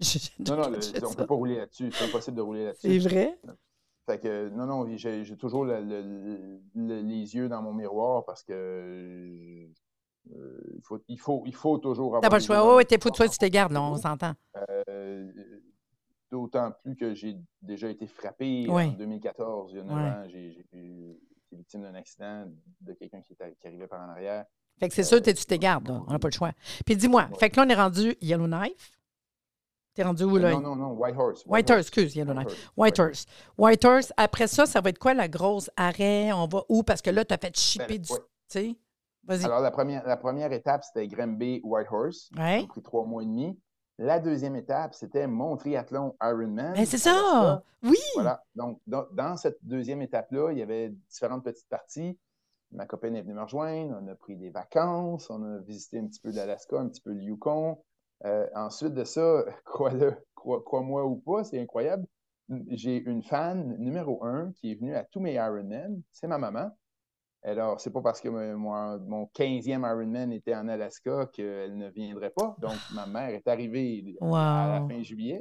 non, 0.48 0.56
non, 0.56 0.62
on 0.66 1.10
ne 1.10 1.14
peut 1.14 1.26
pas 1.26 1.34
rouler 1.34 1.56
là-dessus. 1.56 1.90
C'est 1.92 2.04
impossible 2.04 2.36
de 2.36 2.42
rouler 2.42 2.64
là-dessus. 2.66 3.00
C'est 3.00 3.08
vrai. 3.08 3.38
Fait 4.10 4.18
que, 4.18 4.48
non, 4.48 4.66
non, 4.66 4.96
j'ai 4.96 5.36
toujours 5.36 5.64
les 5.64 7.36
yeux 7.36 7.48
dans 7.48 7.62
mon 7.62 7.72
miroir 7.72 8.24
parce 8.24 8.42
que 8.42 8.52
euh, 8.52 9.68
il, 10.74 10.82
faut, 10.82 10.98
il, 11.06 11.20
faut, 11.20 11.44
il 11.46 11.54
faut 11.54 11.78
toujours 11.78 12.16
avoir. 12.16 12.22
T'as 12.22 12.28
pas 12.28 12.38
le 12.38 12.42
choix. 12.42 12.74
Oh, 12.74 12.82
t'es 12.82 12.98
pour 12.98 13.12
toi, 13.12 13.28
tu 13.28 13.38
te 13.38 13.46
gardes, 13.46 13.70
là, 13.70 13.80
on 13.80 13.96
s'entend. 13.96 14.32
Euh, 14.88 15.30
d'autant 16.28 16.72
plus 16.82 16.96
que 16.96 17.14
j'ai 17.14 17.36
déjà 17.62 17.88
été 17.88 18.08
frappé 18.08 18.68
en 18.68 18.88
2014, 18.88 19.70
il 19.72 19.76
y 19.76 19.80
a 19.80 19.84
9 19.84 19.96
ans. 19.96 20.24
J'ai 20.28 20.58
été 20.58 21.20
victime 21.52 21.82
d'un 21.82 21.94
accident 21.94 22.46
de 22.80 22.92
quelqu'un 22.94 23.20
qui, 23.20 23.36
qui, 23.36 23.66
arrivait 23.68 23.86
par 23.86 24.00
en 24.00 24.10
arrière. 24.10 24.44
Fait 24.80 24.88
que 24.88 24.94
c'est 24.94 25.04
sûr 25.04 25.22
que 25.22 25.30
tu 25.30 25.44
t'égares, 25.44 25.82
là. 25.84 26.02
On 26.08 26.10
n'a 26.10 26.18
pas 26.18 26.28
le 26.28 26.34
choix. 26.34 26.50
Puis 26.84 26.96
dis-moi, 26.96 27.28
fait 27.38 27.48
que 27.48 27.58
là, 27.58 27.64
on 27.64 27.70
est 27.70 27.74
rendu 27.76 28.16
Yellowknife. 28.20 28.99
T'es 30.00 30.06
rendu 30.06 30.24
où, 30.24 30.38
là? 30.38 30.52
Non, 30.52 30.60
non, 30.62 30.76
non, 30.76 30.92
Whitehorse. 30.92 31.44
Whitehorse, 31.44 31.80
excuse, 31.80 32.16
il 32.16 32.20
y 32.20 32.22
a 32.22 32.24
White, 32.24 32.56
Whitehorse. 32.74 33.26
Whitehorse. 33.58 34.12
Après 34.16 34.46
ça, 34.46 34.64
ça 34.64 34.80
va 34.80 34.88
être 34.88 34.98
quoi 34.98 35.12
la 35.12 35.28
grosse 35.28 35.70
arrêt? 35.76 36.32
On 36.32 36.46
va 36.46 36.62
où? 36.70 36.82
Parce 36.82 37.02
que 37.02 37.10
là, 37.10 37.22
tu 37.22 37.34
as 37.34 37.36
fait 37.36 37.54
chipper 37.54 37.98
ben, 37.98 38.00
du. 38.00 38.08
Tu 38.08 38.16
sais? 38.48 38.76
Vas-y. 39.24 39.44
Alors, 39.44 39.60
la 39.60 39.70
première, 39.70 40.08
la 40.08 40.16
première 40.16 40.50
étape, 40.52 40.84
c'était 40.84 41.06
Granby, 41.06 41.60
Whitehorse. 41.64 42.30
Ouais. 42.34 42.60
Ça 42.60 42.64
a 42.64 42.66
pris 42.66 42.80
trois 42.80 43.04
mois 43.04 43.22
et 43.22 43.26
demi. 43.26 43.60
La 43.98 44.20
deuxième 44.20 44.56
étape, 44.56 44.94
c'était 44.94 45.26
mon 45.26 45.58
triathlon 45.58 46.16
Ironman. 46.22 46.72
Ben, 46.72 46.86
c'est 46.86 46.96
ça! 46.96 47.62
Oui! 47.82 47.98
Voilà. 48.14 48.42
Donc, 48.54 48.80
dans, 48.86 49.36
cette 49.36 49.58
deuxième 49.60 50.00
étape-là, 50.00 50.52
il 50.52 50.58
y 50.60 50.62
avait 50.62 50.94
différentes 51.10 51.44
petites 51.44 51.68
parties. 51.68 52.18
Ma 52.72 52.86
copine 52.86 53.16
est 53.16 53.20
venue 53.20 53.34
me 53.34 53.42
rejoindre. 53.42 54.00
On 54.02 54.08
a 54.08 54.14
pris 54.14 54.34
des 54.34 54.48
vacances. 54.48 55.28
On 55.28 55.44
a 55.44 55.58
visité 55.58 55.98
un 55.98 56.06
petit 56.06 56.20
peu 56.20 56.30
l'Alaska, 56.30 56.78
un 56.78 56.88
petit 56.88 57.02
peu 57.02 57.12
le 57.12 57.20
Yukon. 57.20 57.76
Euh, 58.24 58.46
ensuite 58.54 58.94
de 58.94 59.04
ça, 59.04 59.44
crois-le, 59.64 60.14
crois-moi 60.34 61.04
ou 61.06 61.16
pas, 61.16 61.44
c'est 61.44 61.60
incroyable. 61.60 62.06
J'ai 62.68 62.96
une 63.02 63.22
fan 63.22 63.76
numéro 63.78 64.24
un 64.24 64.52
qui 64.52 64.72
est 64.72 64.74
venue 64.74 64.94
à 64.94 65.04
tous 65.04 65.20
mes 65.20 65.34
Ironman, 65.34 66.02
c'est 66.12 66.26
ma 66.26 66.38
maman. 66.38 66.70
Alors, 67.42 67.80
c'est 67.80 67.90
pas 67.92 68.02
parce 68.02 68.20
que 68.20 68.28
mon 68.28 69.30
15e 69.34 69.86
Ironman 69.88 70.32
était 70.32 70.54
en 70.54 70.68
Alaska 70.68 71.26
qu'elle 71.32 71.76
ne 71.76 71.88
viendrait 71.88 72.30
pas. 72.30 72.56
Donc, 72.60 72.74
ma 72.94 73.06
mère 73.06 73.30
est 73.30 73.48
arrivée 73.48 74.16
à 74.20 74.80
la 74.80 74.86
fin 74.86 75.02
juillet 75.02 75.40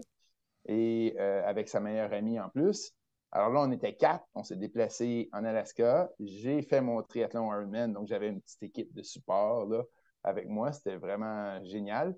et 0.65 1.15
euh, 1.19 1.43
avec 1.45 1.67
sa 1.67 1.79
meilleure 1.79 2.13
amie 2.13 2.39
en 2.39 2.49
plus. 2.49 2.93
Alors 3.31 3.49
là, 3.49 3.61
on 3.61 3.71
était 3.71 3.95
quatre, 3.95 4.25
on 4.33 4.43
s'est 4.43 4.55
déplacé 4.55 5.29
en 5.33 5.43
Alaska. 5.43 6.09
J'ai 6.19 6.61
fait 6.61 6.81
mon 6.81 7.01
triathlon 7.03 7.51
Ironman, 7.51 7.93
donc 7.93 8.07
j'avais 8.07 8.29
une 8.29 8.41
petite 8.41 8.63
équipe 8.63 8.93
de 8.93 9.03
support 9.03 9.65
là, 9.67 9.83
avec 10.23 10.47
moi. 10.47 10.71
C'était 10.71 10.97
vraiment 10.97 11.63
génial. 11.65 12.15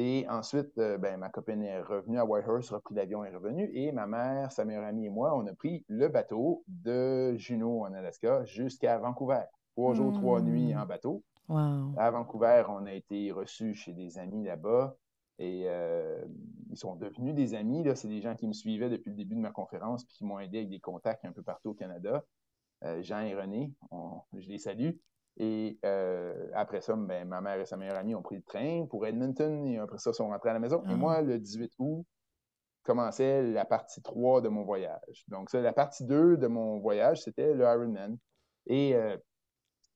Et 0.00 0.28
ensuite, 0.28 0.78
euh, 0.78 0.96
ben, 0.96 1.18
ma 1.18 1.28
copine 1.28 1.60
est 1.60 1.80
revenue 1.80 2.20
à 2.20 2.24
Whitehorse, 2.24 2.70
repris 2.70 2.94
l'avion 2.94 3.24
et 3.24 3.30
est 3.30 3.34
revenue. 3.34 3.68
Et 3.74 3.90
ma 3.90 4.06
mère, 4.06 4.52
sa 4.52 4.64
meilleure 4.64 4.84
amie 4.84 5.06
et 5.06 5.10
moi, 5.10 5.36
on 5.36 5.44
a 5.48 5.52
pris 5.52 5.84
le 5.88 6.06
bateau 6.06 6.62
de 6.68 7.34
Juneau 7.34 7.80
en 7.80 7.92
Alaska 7.92 8.44
jusqu'à 8.44 8.96
Vancouver. 8.98 9.42
Trois 9.72 9.94
jours, 9.94 10.12
trois 10.12 10.40
nuits 10.40 10.72
en 10.76 10.86
bateau. 10.86 11.24
À 11.96 12.12
Vancouver, 12.12 12.62
on 12.68 12.86
a 12.86 12.92
été 12.92 13.32
reçus 13.32 13.74
chez 13.74 13.92
des 13.92 14.18
amis 14.18 14.44
là-bas. 14.44 14.96
Et 15.40 15.64
euh, 15.66 16.24
ils 16.70 16.76
sont 16.76 16.94
devenus 16.94 17.34
des 17.34 17.54
amis. 17.54 17.84
C'est 17.96 18.06
des 18.06 18.20
gens 18.20 18.36
qui 18.36 18.46
me 18.46 18.52
suivaient 18.52 18.90
depuis 18.90 19.10
le 19.10 19.16
début 19.16 19.34
de 19.34 19.40
ma 19.40 19.50
conférence 19.50 20.04
puis 20.04 20.14
qui 20.14 20.24
m'ont 20.24 20.38
aidé 20.38 20.58
avec 20.58 20.70
des 20.70 20.78
contacts 20.78 21.24
un 21.24 21.32
peu 21.32 21.42
partout 21.42 21.70
au 21.70 21.74
Canada. 21.74 22.24
Euh, 22.84 23.02
Jean 23.02 23.22
et 23.22 23.34
René, 23.34 23.72
je 24.36 24.48
les 24.48 24.58
salue. 24.58 24.90
Et 25.38 25.78
euh, 25.84 26.48
après 26.52 26.80
ça, 26.80 26.96
ben, 26.96 27.26
ma 27.26 27.40
mère 27.40 27.60
et 27.60 27.66
sa 27.66 27.76
meilleure 27.76 27.96
amie 27.96 28.14
ont 28.14 28.22
pris 28.22 28.36
le 28.36 28.42
train 28.42 28.86
pour 28.90 29.06
Edmonton 29.06 29.66
et 29.66 29.78
après 29.78 29.98
ça, 29.98 30.12
sont 30.12 30.28
rentrés 30.28 30.50
à 30.50 30.52
la 30.52 30.58
maison. 30.58 30.82
Et 30.82 30.92
ah. 30.92 30.96
moi, 30.96 31.22
le 31.22 31.38
18 31.38 31.72
août, 31.78 32.04
commençait 32.82 33.42
la 33.42 33.64
partie 33.64 34.02
3 34.02 34.40
de 34.40 34.48
mon 34.48 34.64
voyage. 34.64 35.24
Donc, 35.28 35.50
ça, 35.50 35.60
la 35.60 35.72
partie 35.72 36.04
2 36.04 36.36
de 36.38 36.46
mon 36.48 36.80
voyage, 36.80 37.22
c'était 37.22 37.54
le 37.54 37.64
Ironman. 37.64 38.18
Et 38.66 38.96
euh, 38.96 39.16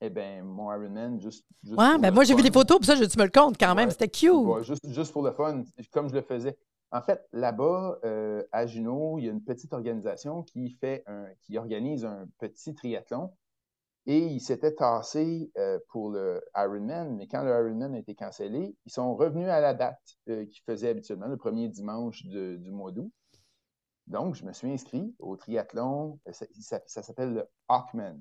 eh 0.01 0.11
bien, 0.11 0.45
mon 0.45 0.73
Ironman, 0.73 1.21
juste. 1.21 1.45
juste 1.65 1.79
ouais, 1.79 1.99
ben 1.99 2.13
moi, 2.13 2.23
j'ai 2.23 2.37
vu 2.37 2.43
des 2.43 2.53
photos, 2.53 2.79
puis 2.79 2.87
ça, 2.87 2.95
je, 2.95 3.05
tu 3.05 3.19
me 3.19 3.25
le 3.25 3.31
compte 3.31 3.59
quand 3.59 3.75
même. 3.75 3.91
C'était 3.91 4.09
cute. 4.09 4.63
juste, 4.63 4.89
juste 4.91 5.13
pour 5.13 5.23
le 5.23 5.33
fun, 5.33 5.65
comme 5.91 6.09
je 6.09 6.15
le 6.15 6.23
faisais. 6.23 6.57
En 6.93 7.01
fait, 7.01 7.27
là-bas, 7.33 7.99
euh, 8.05 8.45
à 8.53 8.67
Juneau, 8.67 9.19
il 9.19 9.25
y 9.25 9.29
a 9.29 9.33
une 9.33 9.43
petite 9.43 9.73
organisation 9.73 10.43
qui 10.43 10.71
fait 10.71 11.03
un, 11.07 11.25
qui 11.41 11.57
organise 11.57 12.05
un 12.05 12.27
petit 12.39 12.75
triathlon 12.75 13.33
et 14.07 14.19
ils 14.19 14.41
s'étaient 14.41 14.75
tassés 14.75 15.51
euh, 15.57 15.79
pour 15.89 16.11
le 16.11 16.43
Ironman, 16.57 17.15
mais 17.17 17.29
quand 17.29 17.43
le 17.43 17.51
Ironman 17.51 17.95
a 17.95 17.99
été 17.99 18.15
cancellé, 18.15 18.77
ils 18.85 18.93
sont 18.93 19.15
revenus 19.15 19.49
à 19.49 19.61
la 19.61 19.75
date 19.75 20.01
euh, 20.29 20.45
qu'ils 20.47 20.63
faisaient 20.65 20.89
habituellement, 20.89 21.29
le 21.29 21.37
premier 21.37 21.69
dimanche 21.69 22.25
du 22.25 22.71
mois 22.71 22.91
d'août. 22.91 23.13
Donc, 24.09 24.35
je 24.35 24.45
me 24.45 24.53
suis 24.53 24.71
inscrit 24.71 25.15
au 25.21 25.37
triathlon, 25.37 26.19
euh, 26.27 26.33
ça, 26.33 26.81
s'appelle 26.87 27.33
le 27.33 27.45
Hawkman, 27.69 28.21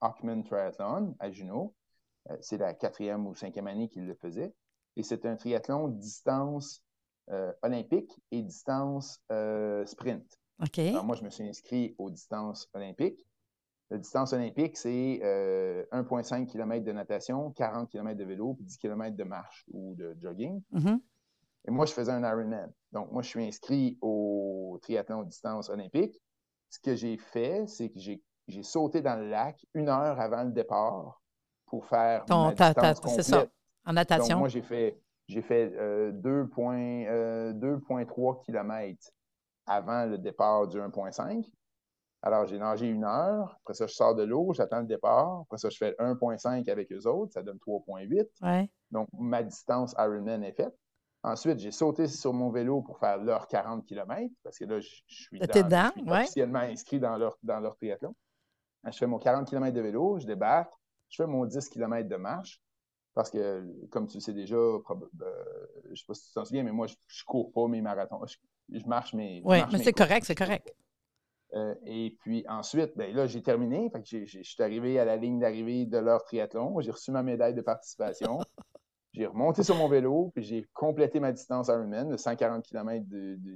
Hawkman 0.00 0.42
Triathlon 0.42 1.14
à 1.20 1.30
Juneau. 1.30 1.74
c'est 2.40 2.58
la 2.58 2.74
quatrième 2.74 3.26
ou 3.26 3.34
cinquième 3.34 3.68
année 3.68 3.88
qu'ils 3.88 4.06
le 4.06 4.14
faisaient. 4.14 4.52
Et 4.96 5.02
c'est 5.02 5.24
un 5.26 5.36
triathlon 5.36 5.88
distance 5.88 6.82
olympique 7.62 8.20
et 8.32 8.42
distance 8.42 9.20
sprint. 9.86 10.26
OK. 10.60 10.78
Alors, 10.78 11.04
moi, 11.04 11.16
je 11.16 11.24
me 11.24 11.30
suis 11.30 11.48
inscrit 11.48 11.94
aux 11.96 12.10
distances 12.10 12.68
olympiques. 12.74 13.24
La 13.90 13.98
distance 13.98 14.32
olympique, 14.32 14.76
c'est 14.76 14.88
1,5 14.88 15.22
euh, 15.22 16.46
km 16.46 16.84
de 16.84 16.92
natation, 16.92 17.50
40 17.50 17.90
km 17.90 18.16
de 18.16 18.24
vélo, 18.24 18.54
puis 18.54 18.64
10 18.64 18.78
km 18.78 19.16
de 19.16 19.24
marche 19.24 19.64
ou 19.72 19.94
de 19.94 20.16
jogging. 20.20 20.62
Mm-hmm. 20.72 21.00
Et 21.66 21.70
moi, 21.70 21.86
je 21.86 21.92
faisais 21.92 22.12
un 22.12 22.22
Ironman. 22.22 22.72
Donc, 22.92 23.12
moi, 23.12 23.22
je 23.22 23.28
suis 23.28 23.44
inscrit 23.44 23.98
au 24.00 24.78
triathlon 24.82 25.22
distance 25.22 25.68
olympique. 25.68 26.20
Ce 26.70 26.78
que 26.78 26.94
j'ai 26.94 27.16
fait, 27.16 27.66
c'est 27.66 27.90
que 27.90 27.98
j'ai 27.98 28.62
sauté 28.62 29.00
dans 29.00 29.16
le 29.16 29.28
lac 29.28 29.64
une 29.74 29.88
heure 29.88 30.18
avant 30.18 30.44
le 30.44 30.50
départ 30.50 31.22
pour 31.66 31.86
faire 31.86 32.24
Ton, 32.24 32.50
distance 32.50 33.00
complète. 33.00 33.22
C'est 33.22 33.30
ça, 33.30 33.46
en 33.86 33.92
natation. 33.92 34.34
Donc, 34.34 34.38
moi, 34.38 34.48
j'ai 34.48 34.62
fait, 34.62 34.98
fait 35.28 35.68
2,3 36.12 37.08
euh, 37.08 38.34
km 38.44 39.10
avant 39.66 40.06
le 40.06 40.18
départ 40.18 40.68
du 40.68 40.78
1,5. 40.78 41.48
Alors, 42.26 42.46
j'ai 42.46 42.58
nagé 42.58 42.86
une 42.86 43.04
heure. 43.04 43.58
Après 43.60 43.74
ça, 43.74 43.86
je 43.86 43.92
sors 43.92 44.14
de 44.14 44.22
l'eau, 44.22 44.54
j'attends 44.54 44.80
le 44.80 44.86
départ. 44.86 45.42
Après 45.42 45.58
ça, 45.58 45.68
je 45.68 45.76
fais 45.76 45.94
1,5 45.98 46.70
avec 46.70 46.90
eux 46.90 47.06
autres. 47.06 47.34
Ça 47.34 47.42
donne 47.42 47.58
3,8. 47.58 48.66
Donc, 48.90 49.08
ma 49.12 49.42
distance 49.42 49.94
Ironman 49.98 50.42
est 50.42 50.54
faite. 50.54 50.74
Ensuite, 51.22 51.58
j'ai 51.58 51.70
sauté 51.70 52.08
sur 52.08 52.32
mon 52.32 52.50
vélo 52.50 52.80
pour 52.80 52.98
faire 52.98 53.18
leur 53.18 53.46
40 53.46 53.84
km 53.84 54.32
parce 54.42 54.58
que 54.58 54.64
là, 54.64 54.80
je, 54.80 54.88
suis, 55.06 55.38
officiellement 55.42 56.60
inscrit 56.60 56.98
dans 56.98 57.18
leur, 57.18 57.36
dans 57.42 57.60
leur 57.60 57.76
triathlon. 57.76 58.14
Je 58.90 58.96
fais 58.96 59.06
mon 59.06 59.18
40 59.18 59.46
km 59.46 59.74
de 59.74 59.80
vélo, 59.82 60.18
je 60.18 60.26
débarque, 60.26 60.72
je 61.10 61.22
fais 61.22 61.26
mon 61.26 61.44
10 61.44 61.68
km 61.68 62.08
de 62.08 62.16
marche. 62.16 62.58
Parce 63.12 63.30
que, 63.30 63.64
comme 63.90 64.06
tu 64.06 64.16
le 64.16 64.20
sais 64.20 64.32
déjà, 64.32 64.56
euh, 64.56 64.80
je 65.84 65.90
ne 65.90 65.94
sais 65.94 66.04
pas 66.06 66.14
si 66.14 66.26
tu 66.28 66.32
t'en 66.32 66.44
souviens, 66.44 66.62
mais 66.62 66.72
moi, 66.72 66.86
je 66.86 66.94
ne 66.94 67.24
cours 67.26 67.52
pas 67.52 67.68
mes 67.68 67.82
marathons. 67.82 68.20
Je, 68.26 68.86
marche 68.86 69.12
mes. 69.12 69.42
Oui, 69.44 69.58
mais 69.70 69.78
c'est 69.78 69.92
correct, 69.92 70.24
c'est 70.26 70.34
correct. 70.34 70.74
Euh, 71.54 71.74
et 71.86 72.16
puis 72.20 72.44
ensuite, 72.48 72.96
ben 72.96 73.14
là, 73.14 73.26
j'ai 73.26 73.42
terminé. 73.42 73.90
je 74.04 74.42
suis 74.42 74.62
arrivé 74.62 74.98
à 74.98 75.04
la 75.04 75.16
ligne 75.16 75.38
d'arrivée 75.38 75.86
de 75.86 75.98
leur 75.98 76.24
triathlon. 76.24 76.80
J'ai 76.80 76.90
reçu 76.90 77.12
ma 77.12 77.22
médaille 77.22 77.54
de 77.54 77.62
participation. 77.62 78.40
j'ai 79.12 79.26
remonté 79.26 79.62
sur 79.62 79.76
mon 79.76 79.88
vélo, 79.88 80.32
puis 80.34 80.42
j'ai 80.42 80.66
complété 80.74 81.20
ma 81.20 81.32
distance 81.32 81.68
Ironman, 81.68 82.08
de 82.08 82.16
140 82.16 82.64
km 82.64 83.04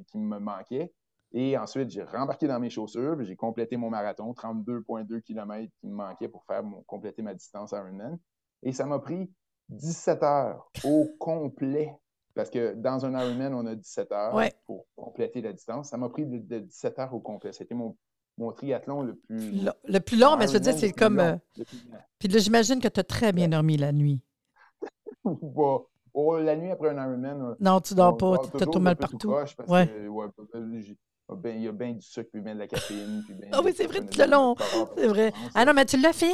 qui 0.07 0.19
me 0.19 0.39
manquait. 0.39 0.93
Et 1.33 1.59
ensuite, 1.59 1.91
j'ai 1.91 2.05
rembarqué 2.05 2.47
dans 2.47 2.61
mes 2.61 2.71
chaussures, 2.71 3.17
puis 3.17 3.27
j'ai 3.27 3.37
complété 3.37 3.77
mon 3.77 3.91
marathon, 3.91 4.33
32,2 4.33 5.21
km 5.21 5.71
qui 5.81 5.87
me 5.87 5.95
manquait 5.95 6.29
pour 6.29 6.45
faire 6.45 6.63
compléter 6.87 7.23
ma 7.23 7.35
distance 7.35 7.73
Ironman. 7.73 8.19
Et 8.63 8.73
ça 8.73 8.87
m'a 8.87 8.99
pris 8.99 9.31
17 9.69 10.23
heures 10.23 10.71
au 10.85 11.09
complet. 11.19 11.93
Parce 12.39 12.51
que 12.51 12.73
dans 12.75 13.05
un 13.05 13.21
Ironman, 13.21 13.53
on 13.53 13.67
a 13.67 13.75
17 13.75 14.13
heures 14.13 14.41
pour 14.65 14.87
compléter 14.95 15.41
la 15.41 15.53
distance. 15.53 15.89
Ça 15.89 15.97
m'a 15.97 16.09
pris 16.09 16.25
de, 16.25 16.61
17 16.61 17.01
heures 17.01 17.13
au 17.13 17.19
complet. 17.19 17.53
C'était 17.53 17.75
mon, 17.75 17.97
mon 18.37 18.53
triathlon 18.53 19.03
le 19.03 19.17
plus. 19.17 19.69
Le, 19.89 19.99
plus 19.99 20.17
long, 20.17 20.37
mais 20.37 20.47
je 20.47 20.53
veux 20.53 20.61
dire, 20.61 20.73
c'est 20.75 20.93
comme. 20.93 21.19
Euh, 21.19 21.35
puis 22.21 22.29
là, 22.29 22.39
j'imagine 22.39 22.79
que 22.79 22.87
tu 22.87 23.01
as 23.01 23.03
très 23.03 23.33
bien 23.33 23.49
dormi 23.49 23.77
la 23.77 23.91
nuit. 23.91 24.21
oh, 25.25 26.39
la 26.39 26.55
nuit 26.55 26.71
après 26.71 26.91
un 26.91 27.09
Ironman. 27.09 27.43
Euh, 27.43 27.55
non, 27.59 27.81
tu 27.81 27.95
dors 27.95 28.17
pas. 28.17 28.39
Tu 28.57 28.63
as 28.63 28.67
tout 28.67 28.79
mal 28.79 28.95
partout. 28.95 29.35
ouais 29.67 29.89
il 31.45 31.63
y 31.63 31.69
a 31.69 31.73
bien 31.73 31.93
du 31.93 32.01
sucre, 32.01 32.31
puis 32.33 32.41
bien 32.41 32.55
de 32.55 32.61
la 32.61 32.67
caféine. 32.67 33.23
Puis 33.27 33.37
ah 33.53 33.61
oui, 33.63 33.73
c'est 33.77 33.87
vrai, 33.87 34.01
tout 34.01 34.19
le 34.19 34.27
long. 34.27 34.55
C'est 34.97 35.07
vrai. 35.09 35.33
Ah 35.55 35.65
non, 35.65 35.75
mais 35.75 35.85
tu 35.85 35.99
l'as 35.99 36.15
fait. 36.15 36.27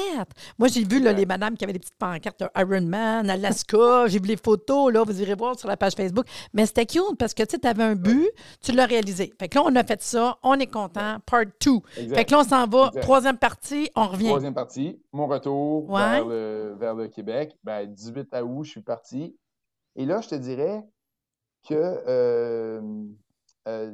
Moi, 0.59 0.69
j'ai 0.69 0.85
vu 0.85 1.01
les 1.01 1.27
madames 1.27 1.57
qui 1.57 1.65
avaient 1.65 1.73
des 1.73 1.81
petites 1.81 1.99
pancartes 1.99 2.45
Ironman, 2.57 3.29
Alaska. 3.29 4.07
j'ai 4.07 4.21
vu 4.21 4.29
les 4.29 4.37
photos. 4.37 4.93
Là, 4.93 5.03
vous 5.03 5.21
irez 5.21 5.35
voir 5.35 5.59
sur 5.59 5.69
la 5.69 5.77
page 5.77 5.95
Facebook. 5.95 6.27
Mais 6.53 6.67
c'était 6.67 6.87
cute 6.87 7.19
parce 7.19 7.35
que 7.35 7.43
tu 7.43 7.57
avais 7.67 7.83
un 7.83 7.97
but, 7.97 8.31
tu 8.61 8.73
l'as 8.73 8.87
réalisé. 8.87 9.33
Fait 9.39 9.49
que 9.49 9.59
là, 9.59 9.65
on 9.67 9.75
a 9.75 9.83
fait 9.83 10.01
ça. 10.01 10.39
On 10.43 10.55
est 10.55 10.71
content. 10.71 11.19
Part 11.27 11.47
2. 11.65 11.73
Fait 12.15 12.25
que 12.25 12.31
là, 12.31 12.41
on 12.41 12.45
s'en 12.45 12.67
va. 12.67 12.91
Troisième 13.01 13.39
partie, 13.39 13.91
on 13.97 14.07
revient. 14.07 14.29
Troisième 14.29 14.55
partie, 14.55 15.01
mon 15.13 15.27
retour 15.27 15.93
vers, 15.93 16.25
le, 16.25 17.09
Québec. 17.09 17.57
Ben, 17.65 17.93
18 17.93 18.29
août, 18.45 18.65
je 18.65 18.71
suis 18.71 18.83
parti. 18.83 19.37
Et 19.97 20.07
là, 20.07 20.21
je 20.21 20.29
te 20.29 20.35
dirais 20.37 20.85
que. 21.69 21.75
Euh, 21.75 22.81
euh, 23.67 23.91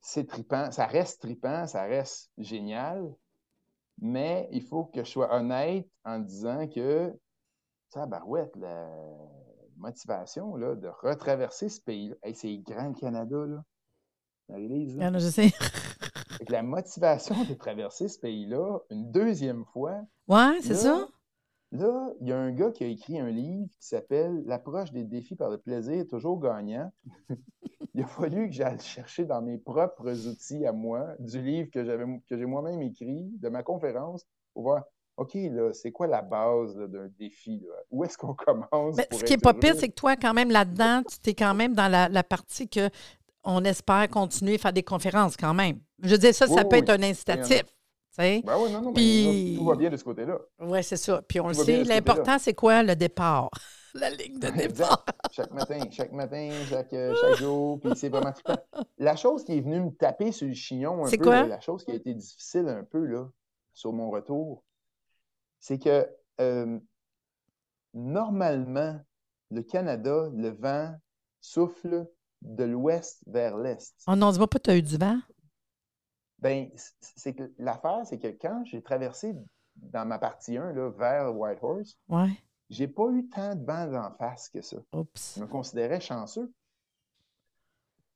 c'est 0.00 0.26
tripant, 0.26 0.70
ça 0.70 0.86
reste 0.86 1.20
tripant, 1.20 1.66
ça 1.66 1.84
reste 1.84 2.30
génial, 2.38 3.14
mais 4.00 4.48
il 4.50 4.62
faut 4.62 4.84
que 4.84 5.04
je 5.04 5.10
sois 5.10 5.34
honnête 5.34 5.88
en 6.04 6.18
disant 6.18 6.66
que, 6.68 7.12
ça, 7.88 8.06
barouette, 8.06 8.54
la 8.56 8.88
motivation 9.76 10.56
là, 10.56 10.74
de 10.74 10.88
retraverser 10.88 11.68
ce 11.68 11.80
pays-là, 11.80 12.16
c'est 12.34 12.58
grand 12.58 12.88
le 12.88 12.94
Canada, 12.94 13.46
là. 13.46 13.64
Ah, 14.52 14.58
je 14.58 15.28
sais. 15.28 15.52
la 16.48 16.62
motivation 16.62 17.44
de 17.44 17.54
traverser 17.54 18.08
ce 18.08 18.18
pays-là 18.18 18.80
une 18.90 19.10
deuxième 19.12 19.64
fois. 19.66 20.00
Ouais, 20.26 20.58
c'est 20.62 20.74
ça. 20.74 21.06
Là, 21.72 22.12
il 22.20 22.28
y 22.28 22.32
a 22.32 22.38
un 22.38 22.50
gars 22.50 22.72
qui 22.72 22.82
a 22.82 22.88
écrit 22.88 23.20
un 23.20 23.30
livre 23.30 23.68
qui 23.78 23.86
s'appelle 23.86 24.42
L'approche 24.44 24.90
des 24.92 25.04
défis 25.04 25.36
par 25.36 25.50
le 25.50 25.58
plaisir 25.58 26.04
toujours 26.08 26.40
gagnant. 26.40 26.90
il 27.94 28.02
a 28.02 28.06
fallu 28.06 28.48
que 28.48 28.54
j'aille 28.54 28.80
chercher 28.80 29.24
dans 29.24 29.40
mes 29.40 29.58
propres 29.58 30.28
outils 30.28 30.66
à 30.66 30.72
moi 30.72 31.14
du 31.20 31.40
livre 31.40 31.70
que 31.70 31.84
j'avais 31.84 32.04
que 32.28 32.36
j'ai 32.36 32.46
moi-même 32.46 32.82
écrit, 32.82 33.30
de 33.38 33.48
ma 33.48 33.62
conférence, 33.62 34.26
pour 34.52 34.64
voir 34.64 34.84
OK, 35.16 35.34
là, 35.34 35.72
c'est 35.74 35.92
quoi 35.92 36.06
la 36.06 36.22
base 36.22 36.76
d'un 36.76 37.08
défi? 37.18 37.62
Où 37.90 38.04
est-ce 38.04 38.16
qu'on 38.16 38.34
commence? 38.34 38.96
ce 38.96 39.22
qui 39.22 39.34
est 39.34 39.42
pas 39.42 39.52
pire, 39.52 39.74
c'est 39.76 39.88
que 39.88 39.94
toi, 39.94 40.16
quand 40.16 40.32
même, 40.32 40.50
là-dedans, 40.50 41.02
tu 41.22 41.30
es 41.30 41.34
quand 41.34 41.54
même 41.54 41.74
dans 41.74 41.88
la, 41.88 42.24
partie 42.24 42.68
que 42.68 42.88
on 43.44 43.62
espère 43.64 44.08
continuer 44.08 44.54
à 44.54 44.58
faire 44.58 44.72
des 44.72 44.82
conférences 44.82 45.36
quand 45.36 45.54
même. 45.54 45.78
Je 46.02 46.10
veux 46.10 46.18
dire, 46.18 46.34
ça, 46.34 46.46
ça 46.46 46.64
peut 46.64 46.76
être 46.76 46.90
un 46.90 47.02
incitatif. 47.02 47.64
Ben 48.18 48.40
oui, 48.58 48.72
non, 48.72 48.82
non, 48.82 48.92
mais 48.92 49.56
tout 49.56 49.64
va 49.64 49.76
bien 49.76 49.90
de 49.90 49.96
ce 49.96 50.04
côté-là. 50.04 50.38
Oui, 50.60 50.82
c'est 50.82 50.96
ça. 50.96 51.22
Puis 51.22 51.40
on 51.40 51.48
le 51.48 51.54
sait, 51.54 51.84
l'important, 51.84 52.38
c'est 52.38 52.54
quoi? 52.54 52.82
Le 52.82 52.94
départ. 52.94 53.48
La 53.94 54.08
ligne 54.10 54.38
de 54.38 54.48
départ. 54.50 55.04
chaque 55.32 55.50
matin, 55.50 55.80
chaque 55.90 56.12
matin, 56.12 56.50
chaque, 56.68 56.92
euh, 56.92 57.12
chaque 57.20 57.38
jour. 57.38 57.80
Puis 57.80 57.90
c'est 57.96 58.08
vraiment 58.08 58.32
La 58.98 59.16
chose 59.16 59.44
qui 59.44 59.56
est 59.58 59.60
venue 59.60 59.80
me 59.80 59.90
taper 59.90 60.30
sur 60.30 60.46
le 60.46 60.54
chignon 60.54 61.04
un 61.04 61.10
peu, 61.10 61.16
quoi? 61.16 61.46
la 61.46 61.60
chose 61.60 61.84
qui 61.84 61.90
a 61.90 61.94
été 61.94 62.14
difficile 62.14 62.68
un 62.68 62.84
peu 62.84 63.04
là, 63.04 63.28
sur 63.72 63.92
mon 63.92 64.10
retour, 64.10 64.62
c'est 65.58 65.78
que 65.78 66.08
euh, 66.40 66.78
normalement, 67.92 69.00
le 69.50 69.62
Canada, 69.62 70.28
le 70.32 70.50
vent 70.50 70.94
souffle 71.40 72.06
de 72.42 72.64
l'ouest 72.64 73.22
vers 73.26 73.56
l'est. 73.56 73.92
Oh 74.06 74.14
non, 74.14 74.30
dis-moi 74.30 74.48
pas 74.48 74.58
que 74.58 74.64
tu 74.64 74.70
as 74.70 74.76
eu 74.76 74.82
du 74.82 74.96
vent? 74.96 75.18
Ben, 76.40 76.70
c'est 77.00 77.34
que 77.34 77.52
l'affaire, 77.58 78.06
c'est 78.06 78.18
que 78.18 78.28
quand 78.28 78.64
j'ai 78.64 78.82
traversé 78.82 79.34
dans 79.76 80.06
ma 80.06 80.18
partie 80.18 80.56
1 80.56 80.72
là, 80.72 80.90
vers 80.90 81.36
Whitehorse, 81.36 81.98
ouais. 82.08 82.30
j'ai 82.70 82.88
pas 82.88 83.10
eu 83.10 83.28
tant 83.28 83.54
de 83.54 83.64
vent 83.64 83.94
en 83.94 84.10
face 84.12 84.48
que 84.48 84.62
ça. 84.62 84.78
Oups. 84.92 85.34
Je 85.36 85.42
me 85.42 85.46
considérais 85.46 86.00
chanceux. 86.00 86.52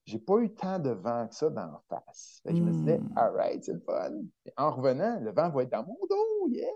J'ai 0.06 0.18
pas 0.18 0.38
eu 0.38 0.52
tant 0.54 0.78
de 0.78 0.90
vent 0.90 1.28
que 1.28 1.34
ça 1.34 1.48
d'en 1.48 1.80
face. 1.88 2.42
Je 2.44 2.52
me 2.60 2.72
disais, 2.72 2.98
hmm. 2.98 3.12
all 3.16 3.34
right, 3.34 3.64
c'est 3.64 3.72
le 3.72 3.80
fun. 3.80 4.12
en 4.56 4.70
revenant, 4.70 5.18
le 5.20 5.32
vent 5.32 5.50
va 5.50 5.62
être 5.62 5.70
dans 5.70 5.84
mon 5.84 5.98
dos, 6.08 6.48
yeah! 6.48 6.66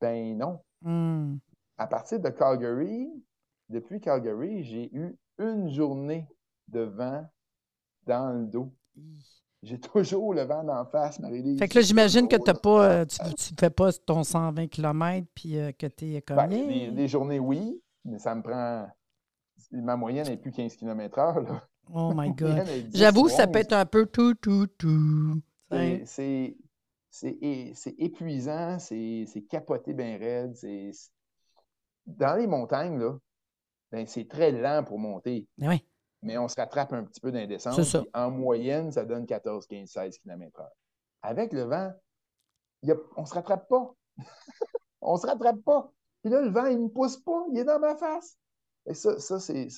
Ben 0.00 0.36
non. 0.36 0.60
Hmm. 0.82 1.36
À 1.78 1.86
partir 1.86 2.20
de 2.20 2.28
Calgary, 2.28 3.08
depuis 3.68 4.00
Calgary, 4.00 4.62
j'ai 4.64 4.94
eu 4.94 5.16
une 5.38 5.70
journée 5.70 6.28
de 6.68 6.80
vent 6.80 7.26
dans 8.04 8.32
le 8.32 8.46
dos. 8.46 8.72
J'ai 9.62 9.78
toujours 9.78 10.34
le 10.34 10.42
vent 10.42 10.64
d'en 10.64 10.84
face, 10.84 11.20
Marie-Lise. 11.20 11.58
Fait 11.58 11.68
que 11.68 11.78
là, 11.78 11.82
j'imagine 11.82 12.26
que 12.26 12.36
as 12.50 12.54
pas, 12.54 12.84
euh, 12.84 13.04
tu 13.04 13.22
ne 13.22 13.56
fais 13.58 13.70
pas 13.70 13.92
ton 13.92 14.24
120 14.24 14.66
km 14.66 15.26
puis 15.34 15.56
euh, 15.56 15.70
que 15.72 15.86
tu 15.86 16.16
es 16.16 16.22
comme. 16.22 16.36
Ben, 16.36 16.94
des, 16.94 17.08
journées, 17.08 17.38
oui, 17.38 17.80
mais 18.04 18.18
ça 18.18 18.34
me 18.34 18.42
prend. 18.42 18.88
Ma 19.70 19.96
moyenne 19.96 20.26
n'est 20.26 20.36
plus 20.36 20.50
15 20.50 20.76
km/h. 20.76 21.60
Oh 21.94 22.12
my 22.14 22.32
God. 22.32 22.64
J'avoue, 22.92 23.28
ça 23.28 23.46
peut 23.46 23.60
être 23.60 23.72
un 23.72 23.86
peu 23.86 24.06
tout, 24.06 24.34
tout, 24.34 24.66
tout. 24.78 25.40
C'est 25.70 26.56
épuisant, 27.98 28.78
c'est 28.78 29.46
capoté 29.48 29.92
bien 29.92 30.18
raide. 30.18 30.56
Dans 32.06 32.34
les 32.34 32.48
montagnes, 32.48 32.98
là, 32.98 33.16
ben, 33.92 34.06
c'est 34.08 34.28
très 34.28 34.50
lent 34.50 34.82
pour 34.84 34.98
monter. 34.98 35.46
Oui 35.58 35.84
mais 36.22 36.38
on 36.38 36.48
se 36.48 36.56
rattrape 36.56 36.92
un 36.92 37.04
petit 37.04 37.20
peu 37.20 37.32
d'indécence. 37.32 37.96
En 38.14 38.30
moyenne, 38.30 38.90
ça 38.92 39.04
donne 39.04 39.26
14, 39.26 39.66
15, 39.66 39.88
16 39.88 40.18
km/h. 40.18 40.68
Avec 41.22 41.52
le 41.52 41.62
vent, 41.62 41.92
on 43.16 43.22
ne 43.22 43.26
se 43.26 43.34
rattrape 43.34 43.68
pas. 43.68 43.94
on 45.00 45.14
ne 45.14 45.18
se 45.18 45.26
rattrape 45.26 45.62
pas. 45.62 45.92
Puis 46.22 46.32
là, 46.32 46.40
le 46.40 46.50
vent, 46.50 46.66
il 46.66 46.78
ne 46.78 46.84
me 46.84 46.88
pousse 46.88 47.16
pas. 47.16 47.44
Il 47.50 47.58
est 47.58 47.64
dans 47.64 47.80
ma 47.80 47.96
face. 47.96 48.38
Et 48.86 48.94
ça, 48.94 49.18
ça 49.18 49.38
c'est, 49.38 49.68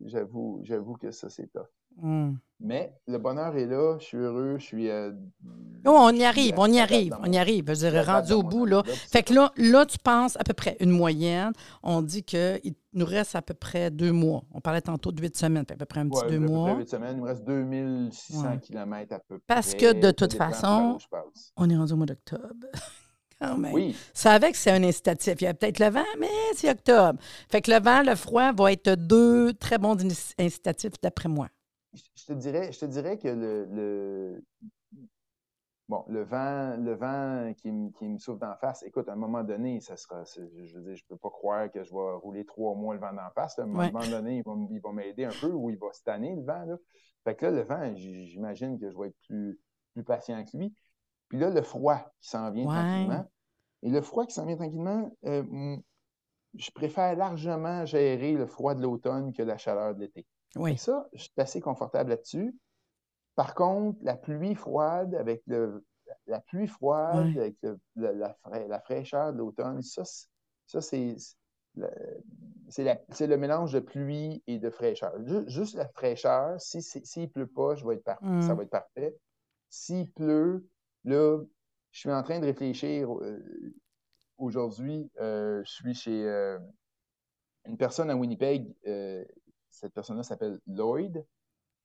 j'avoue, 0.00 0.60
j'avoue 0.64 0.94
que 0.96 1.10
ça, 1.10 1.30
c'est 1.30 1.46
top. 1.48 1.68
Hmm. 1.96 2.34
Mais 2.64 2.94
le 3.08 3.18
bonheur 3.18 3.56
est 3.56 3.66
là, 3.66 3.98
je 3.98 4.04
suis 4.04 4.18
heureux, 4.18 4.56
je 4.58 4.64
suis. 4.64 4.88
Euh, 4.88 5.10
oh, 5.84 5.90
on 5.90 6.14
y 6.14 6.24
arrive, 6.24 6.54
on 6.58 6.72
y 6.72 6.78
arrive, 6.78 7.16
on 7.20 7.30
y 7.30 7.36
arrive. 7.36 7.64
Je 7.68 7.88
dire, 7.88 8.06
rendu 8.06 8.32
au 8.34 8.44
bout, 8.44 8.66
là. 8.66 8.84
Fait 8.86 9.24
que 9.24 9.34
là, 9.34 9.50
là, 9.56 9.84
tu 9.84 9.98
penses 9.98 10.36
à 10.36 10.44
peu 10.44 10.52
près 10.52 10.76
une 10.78 10.90
moyenne. 10.90 11.52
On 11.82 12.02
dit 12.02 12.22
qu'il 12.22 12.74
nous 12.92 13.04
reste 13.04 13.34
à 13.34 13.42
peu 13.42 13.54
près 13.54 13.90
deux 13.90 14.12
mois. 14.12 14.44
On 14.52 14.60
parlait 14.60 14.80
tantôt 14.80 15.10
de 15.10 15.20
huit 15.20 15.36
semaines, 15.36 15.64
à 15.68 15.74
peu 15.74 15.84
près 15.86 16.00
un 16.00 16.08
petit 16.08 16.24
deux 16.28 16.38
mois. 16.38 16.76
Huit 16.76 16.88
semaines, 16.88 17.16
il 17.16 17.18
nous 17.18 17.24
reste 17.24 17.44
2600 17.44 18.58
km 18.58 19.12
à 19.12 19.18
peu 19.18 19.38
près. 19.38 19.44
Parce 19.48 19.74
que 19.74 19.92
de 19.92 20.12
toute 20.12 20.34
façon, 20.34 20.98
on 21.56 21.68
est 21.68 21.76
rendu 21.76 21.92
au 21.92 21.96
mois 21.96 22.06
d'octobre. 22.06 22.44
Oui. 23.72 23.96
Ça 24.14 24.34
avec, 24.34 24.54
c'est 24.54 24.70
un 24.70 24.84
incitatif. 24.84 25.34
Il 25.40 25.44
y 25.44 25.46
a 25.48 25.54
peut-être 25.54 25.80
le 25.80 25.90
vent, 25.90 26.04
mais 26.20 26.28
c'est 26.54 26.70
octobre. 26.70 27.18
Fait 27.50 27.60
que 27.60 27.72
le 27.72 27.80
vent, 27.80 28.04
le 28.04 28.14
froid 28.14 28.52
vont 28.52 28.68
être 28.68 28.94
deux 28.94 29.52
très 29.54 29.78
bons 29.78 29.96
incitatifs 30.38 30.92
d'après 31.02 31.28
moi. 31.28 31.48
Je 31.92 32.24
te 32.24 32.32
dirais, 32.32 32.72
je 32.72 32.80
te 32.80 32.84
dirais 32.86 33.18
que 33.18 33.28
le, 33.28 34.44
bon, 35.88 36.04
le 36.08 36.22
vent, 36.22 36.76
le 36.78 36.94
vent 36.94 37.52
qui, 37.54 37.70
me 37.70 38.18
souffle 38.18 38.40
d'en 38.40 38.56
face, 38.56 38.82
écoute, 38.82 39.08
à 39.08 39.12
un 39.12 39.16
moment 39.16 39.44
donné, 39.44 39.80
ça 39.80 39.96
sera, 39.96 40.24
je 40.24 40.78
veux 40.78 40.82
dire, 40.82 40.96
je 40.96 41.04
peux 41.06 41.18
pas 41.18 41.30
croire 41.30 41.70
que 41.70 41.82
je 41.82 41.92
vais 41.92 42.12
rouler 42.14 42.44
trois 42.46 42.74
mois 42.74 42.94
le 42.94 43.00
vent 43.00 43.12
d'en 43.12 43.30
face. 43.34 43.58
À 43.58 43.62
un 43.62 43.66
moment 43.66 44.06
donné, 44.08 44.42
il 44.70 44.80
va, 44.80 44.92
m'aider 44.92 45.24
un 45.24 45.32
peu 45.40 45.50
ou 45.52 45.70
il 45.70 45.78
va 45.78 45.92
se 45.92 46.02
tanner, 46.02 46.34
le 46.34 46.42
vent. 46.42 46.64
Là. 46.64 46.76
Fait 47.24 47.36
que 47.36 47.46
là, 47.46 47.52
le 47.52 47.62
vent, 47.62 47.94
j'imagine 47.94 48.78
que 48.78 48.90
je 48.90 48.98
vais 48.98 49.08
être 49.08 49.18
plus, 49.26 49.60
plus 49.92 50.04
patient 50.04 50.42
que 50.44 50.56
lui. 50.56 50.74
Puis 51.28 51.38
là, 51.38 51.50
le 51.50 51.62
froid 51.62 51.98
qui 52.20 52.28
s'en 52.28 52.50
vient 52.50 52.66
tranquillement. 52.66 53.26
Et 53.82 53.90
le 53.90 54.00
froid 54.00 54.26
qui 54.26 54.34
s'en 54.34 54.46
vient 54.46 54.56
tranquillement, 54.56 55.10
euh, 55.24 55.76
je 56.54 56.70
préfère 56.70 57.16
largement 57.16 57.84
gérer 57.84 58.34
le 58.34 58.46
froid 58.46 58.74
de 58.74 58.82
l'automne 58.82 59.32
que 59.32 59.42
la 59.42 59.58
chaleur 59.58 59.94
de 59.94 60.00
l'été. 60.00 60.26
Oui. 60.56 60.76
ça, 60.76 61.08
je 61.12 61.22
suis 61.22 61.32
assez 61.36 61.60
confortable 61.60 62.10
là-dessus. 62.10 62.54
Par 63.34 63.54
contre, 63.54 63.98
la 64.02 64.16
pluie 64.16 64.54
froide 64.54 65.14
avec 65.14 65.42
le, 65.46 65.84
la 66.26 66.40
pluie 66.40 66.66
froide 66.66 67.36
avec 67.36 67.56
la, 67.96 68.80
fraîcheur 68.80 69.32
de 69.32 69.38
l'automne, 69.38 69.82
ça, 69.82 70.02
Ça, 70.66 70.80
c'est 70.80 71.16
le 71.76 73.36
mélange 73.36 73.72
de 73.72 73.80
pluie 73.80 74.42
et 74.46 74.58
de 74.58 74.70
fraîcheur. 74.70 75.12
Juste, 75.46 75.74
la 75.74 75.88
fraîcheur, 75.88 76.60
s'il 76.60 76.82
si, 76.82 77.04
si, 77.04 77.20
ne 77.20 77.26
pleut 77.26 77.46
pas, 77.46 77.74
je 77.74 77.86
vais 77.86 77.94
être 77.94 78.04
ça 78.04 78.18
mm. 78.20 78.52
va 78.52 78.62
être 78.62 78.70
parfait. 78.70 79.16
S'il 79.70 80.10
pleut, 80.10 80.68
là, 81.04 81.40
je 81.92 81.98
suis 81.98 82.12
en 82.12 82.22
train 82.22 82.40
de 82.40 82.46
réfléchir. 82.46 83.12
Euh, 83.12 83.42
aujourd'hui, 84.38 85.10
euh, 85.20 85.62
je 85.64 85.72
suis 85.72 85.94
chez 85.94 86.26
euh, 86.26 86.58
une 87.66 87.76
personne 87.76 88.10
à 88.10 88.16
Winnipeg. 88.16 88.66
Cette 89.72 89.92
personne-là 89.92 90.22
s'appelle 90.22 90.60
Lloyd. 90.66 91.24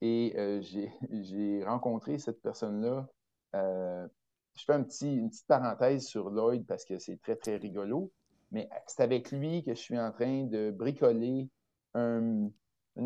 Et 0.01 0.35
j'ai 1.11 1.63
rencontré 1.65 2.19
cette 2.19 2.41
personne-là. 2.41 3.07
je 3.53 4.63
fais 4.65 4.73
un 4.73 4.83
petit, 4.83 5.15
une 5.15 5.29
petite 5.29 5.47
parenthèse 5.47 6.05
sur 6.05 6.29
Lloyd 6.29 6.65
parce 6.67 6.85
que 6.85 6.99
c'est 6.99 7.19
très, 7.21 7.35
très 7.35 7.57
rigolo. 7.57 8.11
Mais 8.51 8.69
c'est 8.85 9.03
avec 9.03 9.31
lui 9.31 9.63
que 9.63 9.73
je 9.73 9.79
suis 9.79 9.99
en 9.99 10.11
train 10.11 10.45
de 10.45 10.71
bricoler 10.71 11.49
une 11.95 12.51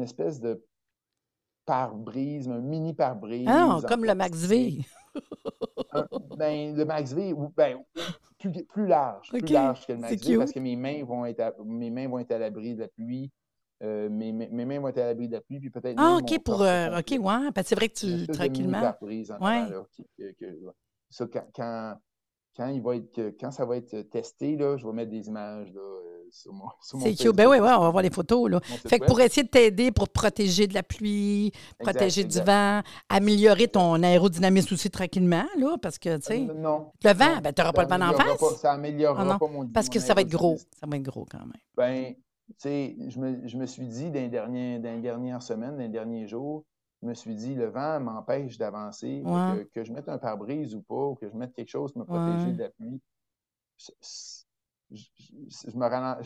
espèce 0.01 0.39
de 0.39 0.63
pare-brise, 1.65 2.49
un 2.49 2.59
mini 2.59 2.93
pare-brise. 2.93 3.47
Ah, 3.49 3.79
comme 3.87 4.05
le 4.05 4.15
Max 4.15 4.45
V. 4.45 4.79
ben, 6.37 6.75
le 6.75 6.85
Max 6.85 7.13
V, 7.13 7.33
ben, 7.55 7.83
plus, 8.39 8.87
large, 8.87 9.29
plus 9.29 9.41
large 9.41 9.85
que 9.85 9.93
le 9.93 9.99
Max 9.99 10.25
V, 10.25 10.37
parce 10.37 10.51
que 10.51 10.59
mes 10.59 10.75
mains 10.75 11.03
vont 11.03 11.25
être 11.25 11.39
à, 11.39 11.53
mes 11.63 11.89
mains 11.89 12.07
vont 12.07 12.19
être 12.19 12.31
à 12.31 12.39
l'abri 12.39 12.75
de 12.75 12.81
la 12.81 12.87
pluie. 12.87 13.31
Euh, 13.83 14.09
mes, 14.09 14.31
mes, 14.31 14.65
mains 14.65 14.79
vont 14.79 14.89
être 14.89 14.99
à 14.99 15.07
l'abri 15.07 15.27
de 15.27 15.33
la 15.33 15.41
pluie, 15.41 15.59
puis 15.59 15.71
peut-être. 15.71 15.95
Ah, 15.97 16.17
OK, 16.21 16.43
pour. 16.43 16.61
Euh, 16.61 16.99
OK, 16.99 17.11
ouais. 17.11 17.51
Parce 17.53 17.67
c'est 17.67 17.75
vrai 17.75 17.89
que 17.89 17.95
tu. 17.95 18.27
Tranquillement. 18.27 18.93
ouais. 19.01 19.65
ça, 21.09 21.25
quand, 21.25 21.97
quand, 22.55 22.67
il 22.67 22.81
va 22.81 22.95
être, 22.97 23.33
quand 23.39 23.49
ça 23.49 23.65
va 23.65 23.77
être 23.77 24.01
testé, 24.09 24.55
là, 24.55 24.77
je 24.77 24.85
vais 24.85 24.93
mettre 24.93 25.09
des 25.09 25.27
images 25.27 25.73
là, 25.73 25.81
euh, 25.81 26.27
sur 26.29 26.53
mon, 26.53 26.65
C'est 26.81 27.15
cute. 27.15 27.35
Ben 27.35 27.47
oui, 27.47 27.57
ouais, 27.57 27.71
on 27.71 27.81
va 27.81 27.89
voir 27.89 28.03
les 28.03 28.11
photos. 28.11 28.51
Là. 28.51 28.59
Fait 28.61 28.99
que 28.99 29.05
pour 29.05 29.19
essayer 29.19 29.43
de 29.43 29.49
t'aider 29.49 29.91
pour 29.91 30.07
te 30.07 30.13
protéger 30.13 30.67
de 30.67 30.75
la 30.75 30.83
pluie, 30.83 31.51
protéger 31.79 32.23
du 32.23 32.39
vent, 32.39 32.81
améliorer 33.09 33.67
ton 33.67 34.03
aérodynamisme 34.03 34.75
aussi 34.75 34.91
tranquillement, 34.91 35.45
là, 35.57 35.77
parce 35.81 35.97
que, 35.97 36.17
tu 36.17 36.23
sais. 36.23 36.47
Euh, 36.47 36.53
non. 36.53 36.91
Le 37.03 37.13
vent, 37.13 37.41
ben, 37.41 37.51
tu 37.51 37.61
n'auras 37.61 37.73
pas 37.73 37.83
le 37.83 37.89
vent 37.89 38.09
en 38.09 38.13
face. 38.13 38.59
ça 38.59 38.73
améliorera 38.73 39.33
ah, 39.33 39.39
pas 39.39 39.47
mon 39.47 39.67
Parce 39.67 39.89
que 39.89 39.99
ça 39.99 40.13
va 40.13 40.21
être 40.21 40.29
gros. 40.29 40.57
Ça 40.79 40.85
va 40.87 40.97
être 40.97 41.03
gros 41.03 41.25
quand 41.29 41.39
même. 41.39 41.53
Ben, 41.75 42.13
je 42.63 43.19
me, 43.19 43.47
je 43.47 43.57
me, 43.57 43.65
suis 43.65 43.87
dit 43.87 44.11
dans 44.11 44.19
les, 44.19 44.29
derniers, 44.29 44.79
dans 44.79 44.93
les 44.93 45.01
dernières 45.01 45.41
semaines, 45.41 45.71
dans 45.71 45.83
les 45.83 45.89
derniers 45.89 46.27
jours, 46.27 46.65
je 47.01 47.07
me 47.07 47.13
suis 47.13 47.35
dit, 47.35 47.55
le 47.55 47.65
vent 47.65 47.99
m'empêche 47.99 48.57
d'avancer, 48.57 49.23
que, 49.73 49.83
je 49.83 49.91
mette 49.91 50.07
un 50.07 50.17
pare-brise 50.17 50.75
ou 50.75 50.81
pas, 50.81 51.07
ou 51.07 51.15
que 51.15 51.27
je 51.29 51.35
mette 51.35 51.53
quelque 51.53 51.69
chose 51.69 51.93
pour 51.93 52.01
me 52.01 52.05
protéger 52.05 52.53
de 52.53 52.59
la 52.59 52.69
pluie. 52.69 53.01
Je, 53.77 53.91
je, 54.91 55.77
me 55.77 56.23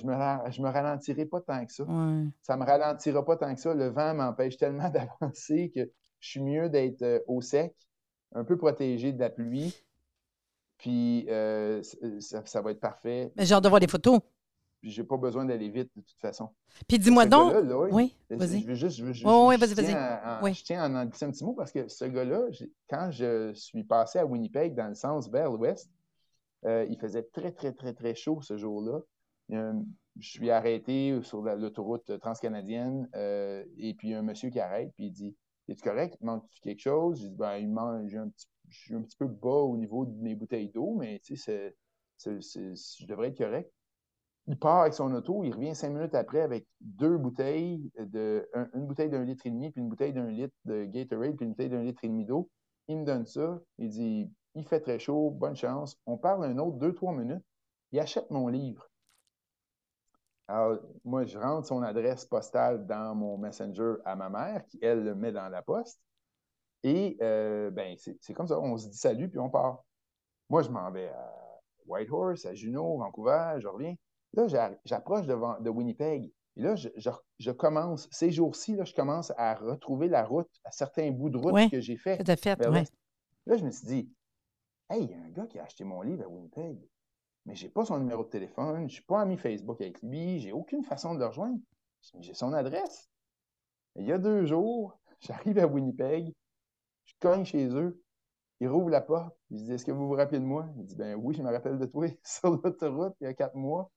je, 0.52 0.62
me 0.62 0.70
ralentirai 0.70 1.26
pas 1.26 1.40
tant 1.42 1.66
que 1.66 1.72
ça. 1.72 1.86
Ça 2.42 2.58
me 2.58 2.66
ralentira 2.66 3.24
pas 3.24 3.38
tant 3.38 3.54
que 3.54 3.62
ça. 3.62 3.74
Le 3.74 3.88
vent 3.88 4.14
m'empêche 4.16 4.58
tellement 4.58 4.90
d'avancer 5.22 5.72
que 5.74 5.90
je 6.20 6.30
suis 6.30 6.42
mieux 6.42 6.70
d'être 6.70 7.04
euh, 7.04 7.20
au 7.28 7.42
sec, 7.42 7.76
un 8.34 8.44
peu 8.44 8.58
protégé 8.58 9.14
de 9.14 9.20
la 9.20 9.30
pluie. 9.30 9.74
Puis 10.78 11.26
euh, 11.30 11.82
ça, 12.20 12.62
va 12.62 12.72
être 12.72 12.82
parfait. 12.82 13.32
Mais 13.38 13.46
j'ai 13.46 13.54
hâte 13.54 13.64
de 13.64 13.70
voir 13.70 13.80
des 13.80 13.88
photos 13.88 14.20
j'ai 14.90 15.04
pas 15.04 15.18
besoin 15.18 15.46
d'aller 15.46 15.70
vite 15.70 15.92
de 15.96 16.02
toute 16.02 16.20
façon. 16.20 16.50
Puis 16.88 17.00
dis-moi 17.00 17.26
donc. 17.26 17.54
oui, 17.92 18.16
vas-y. 18.30 18.62
Je 18.62 18.68
veux 18.68 18.76
juste. 18.76 18.98
Je, 18.98 19.12
je, 19.14 19.28
oh, 19.28 19.48
oui, 19.50 19.58
vas-y, 19.58 19.74
vas-y. 19.74 20.44
Oui. 20.44 20.54
Je 20.54 20.64
tiens 20.64 20.84
à 20.84 21.02
en 21.02 21.06
glisser 21.06 21.26
un 21.26 21.32
petit 21.32 21.44
mot 21.44 21.54
parce 21.54 21.72
que 21.72 21.88
ce 21.88 22.06
gars-là, 22.06 22.42
quand 22.90 23.10
je 23.12 23.54
suis 23.54 23.84
passé 23.84 24.20
à 24.20 24.26
Winnipeg 24.26 24.76
dans 24.76 24.88
le 24.88 24.96
sens 24.96 25.30
vers 25.30 25.52
l'ouest, 25.52 25.90
euh, 26.66 26.86
il 26.90 26.98
faisait 27.00 27.24
très, 27.24 27.52
très, 27.52 27.74
très, 27.74 27.94
très 27.94 28.16
chaud 28.16 28.42
ce 28.42 28.58
jour-là. 28.58 29.00
je 29.50 30.30
suis 30.30 30.50
arrêté 30.50 31.20
sur 31.22 31.42
l'autoroute 31.42 32.20
transcanadienne 32.20 33.08
euh, 33.16 33.64
et 33.78 33.94
puis 33.94 34.10
il 34.10 34.12
y 34.12 34.14
a 34.16 34.20
un 34.20 34.24
monsieur 34.24 34.50
qui 34.50 34.60
arrête 34.60 34.92
puis 34.96 35.08
il 35.08 35.12
dit 35.12 35.36
Es-tu 35.68 35.82
correct? 35.82 36.18
Manque-tu 36.22 36.62
quelque 36.62 36.80
chose? 36.80 37.22
J'ai 37.22 37.30
dit 37.30 37.36
ben, 37.36 37.58
il 37.58 37.70
manque, 37.70 38.14
un 38.14 38.30
petit, 38.30 38.48
je 38.70 38.80
suis 38.80 38.96
un 38.96 39.02
petit 39.02 39.18
peu 39.18 39.28
bas 39.28 39.50
au 39.50 39.78
niveau 39.78 40.06
de 40.06 40.16
mes 40.22 40.36
bouteilles 40.36 40.70
d'eau, 40.70 40.96
mais 40.96 41.20
tu 41.24 41.36
sais, 41.36 41.76
je 42.24 43.06
devrais 43.08 43.30
être 43.30 43.38
correct. 43.38 43.72
Il 44.48 44.60
part 44.60 44.82
avec 44.82 44.94
son 44.94 45.12
auto, 45.14 45.44
il 45.44 45.54
revient 45.54 45.74
cinq 45.74 45.90
minutes 45.90 46.14
après 46.14 46.42
avec 46.42 46.68
deux 46.80 47.18
bouteilles, 47.18 47.92
de, 47.98 48.48
une 48.74 48.86
bouteille 48.86 49.10
d'un 49.10 49.24
litre 49.24 49.48
et 49.48 49.50
demi, 49.50 49.72
puis 49.72 49.82
une 49.82 49.90
bouteille 49.90 50.14
d'un 50.14 50.30
litre 50.30 50.54
de 50.66 50.86
Gatorade, 50.86 51.36
puis 51.36 51.46
une 51.46 51.52
bouteille 51.52 51.70
d'un 51.70 51.82
litre 51.84 52.04
et 52.04 52.08
demi 52.08 52.26
d'eau. 52.26 52.50
Il 52.88 53.00
me 53.00 53.06
donne 53.06 53.26
ça. 53.26 53.60
Il 53.80 53.90
dit 53.90 54.32
Il 54.54 54.68
fait 54.68 54.82
très 54.82 55.00
chaud, 55.00 55.32
bonne 55.32 55.56
chance. 55.56 55.98
On 56.06 56.18
parle 56.18 56.46
un 56.46 56.58
autre 56.60 56.78
deux, 56.78 56.94
trois 56.94 57.14
minutes. 57.14 57.44
Il 57.92 58.00
achète 58.00 58.30
mon 58.30 58.48
livre. 58.48 58.88
Alors, 60.48 60.78
moi, 61.04 61.26
je 61.26 61.40
rentre 61.40 61.68
son 61.68 61.82
adresse 61.82 62.26
postale 62.26 62.86
dans 62.86 63.16
mon 63.16 63.38
Messenger 63.38 63.96
à 64.06 64.16
ma 64.16 64.30
mère, 64.30 64.64
qui, 64.68 64.78
elle, 64.82 65.04
le 65.04 65.16
met 65.16 65.32
dans 65.32 65.50
la 65.50 65.64
poste. 65.64 66.00
Et, 66.84 67.18
euh, 67.22 67.72
ben, 67.72 67.96
c'est 67.98 68.34
comme 68.34 68.48
ça. 68.48 68.60
On 68.60 68.78
se 68.78 68.90
dit 68.90 68.98
salut, 68.98 69.28
puis 69.30 69.40
on 69.40 69.50
part. 69.50 69.84
Moi, 70.50 70.62
je 70.62 70.70
m'en 70.70 70.92
vais 70.92 71.10
à 71.10 71.34
Whitehorse, 71.88 72.46
à 72.46 72.54
Juneau, 72.54 73.00
Vancouver, 73.00 73.56
je 73.60 73.68
reviens. 73.68 73.96
Là, 74.36 74.76
j'approche 74.84 75.26
de, 75.26 75.64
de, 75.64 75.70
Winnipeg. 75.70 76.32
Et 76.58 76.62
là, 76.62 76.76
je, 76.76 77.52
commence, 77.52 78.08
ces 78.12 78.32
jours-ci, 78.32 78.78
je 78.84 78.94
commence 78.94 79.34
à 79.38 79.56
retrouver 79.56 80.08
la 80.08 80.24
route, 80.24 80.50
à 80.64 80.72
certains 80.72 81.12
bouts 81.12 81.30
de 81.30 81.38
route 81.38 81.72
que 81.72 81.80
j'ai 81.80 81.98
fait. 81.98 82.18
fait, 82.36 82.58
Là, 83.46 83.58
je 83.58 83.66
me 83.66 83.72
suis 83.72 83.88
dit, 83.88 84.10
hey, 84.90 85.04
il 85.04 85.12
y 85.12 85.14
a 85.14 85.18
un 85.20 85.30
gars 85.30 85.48
qui 85.48 85.60
a 85.60 85.64
acheté 85.64 85.84
mon 85.84 86.02
livre 86.02 86.24
à 86.24 86.28
Winnipeg, 86.28 86.78
mais 87.46 87.56
je 87.56 87.66
n'ai 87.66 87.70
pas 87.70 87.86
son 87.86 88.00
numéro 88.00 88.24
de 88.24 88.30
téléphone, 88.30 88.78
je 88.78 88.84
ne 88.84 88.88
suis 88.90 89.04
pas 89.04 89.22
ami 89.22 89.38
Facebook 89.38 89.80
avec 89.82 90.02
lui, 90.02 90.40
j'ai 90.40 90.52
aucune 90.52 90.84
façon 90.84 91.14
de 91.14 91.20
le 91.20 91.28
rejoindre. 91.28 91.60
J'ai 92.20 92.34
son 92.34 92.54
adresse. 92.54 93.10
il 93.96 94.06
y 94.06 94.12
a 94.12 94.18
deux 94.18 94.46
jours, 94.46 94.98
j'arrive 95.22 95.60
à 95.60 95.68
Winnipeg, 95.68 96.34
je 97.06 97.14
cogne 97.20 97.46
chez 97.46 97.68
eux, 97.68 98.02
il 98.60 98.68
rouvre 98.68 98.90
la 98.90 99.02
porte, 99.02 99.36
je 99.52 99.58
dis 99.58 99.74
Est-ce 99.74 99.86
que 99.86 99.92
vous 99.92 100.08
vous 100.08 100.14
rappelez 100.14 100.40
de 100.40 100.46
moi? 100.46 100.68
Il 100.78 100.86
dit 100.86 100.96
Ben 100.96 101.16
oui, 101.16 101.36
je 101.36 101.42
me 101.42 101.52
rappelle 101.52 101.78
de 101.78 101.86
toi 101.86 102.08
sur 102.24 102.52
l'autoroute 102.52 103.16
il 103.22 103.26
y 103.26 103.28
a 103.28 103.34
quatre 103.34 103.56
mois. 103.56 103.92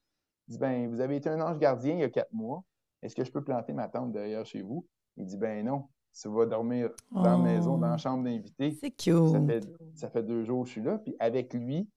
Il 0.48 0.52
dit 0.52 0.58
ben, 0.58 0.88
Vous 0.88 1.00
avez 1.00 1.16
été 1.16 1.28
un 1.28 1.40
ange 1.40 1.58
gardien 1.58 1.94
il 1.94 2.00
y 2.00 2.04
a 2.04 2.11
quatre 2.11 2.32
mois. 2.32 2.64
Est-ce 3.02 3.14
que 3.14 3.24
je 3.24 3.30
peux 3.30 3.44
planter 3.44 3.72
ma 3.72 3.88
tente 3.88 4.12
derrière 4.12 4.44
chez 4.44 4.62
vous? 4.62 4.87
Il 5.16 5.26
dit 5.26 5.37
Ben 5.37 5.64
non, 5.64 5.84
tu 6.20 6.28
vas 6.28 6.46
dormir 6.46 6.90
dans 7.12 7.22
la 7.22 7.38
maison, 7.38 7.78
dans 7.78 7.88
la 7.88 7.94
oh. 7.94 7.98
chambre 7.98 8.24
d'invité. 8.24 8.76
C'est 8.80 8.90
cute. 8.90 9.28
Ça 9.28 9.40
fait, 9.40 9.61
ça 9.94 10.11
fait, 10.11 10.22
deux 10.22 10.44
jours 10.44 10.62
que 10.62 10.68
je 10.68 10.72
suis 10.72 10.82
là. 10.82 10.98
Puis 10.98 11.14
avec 11.18 11.52
lui, 11.54 11.88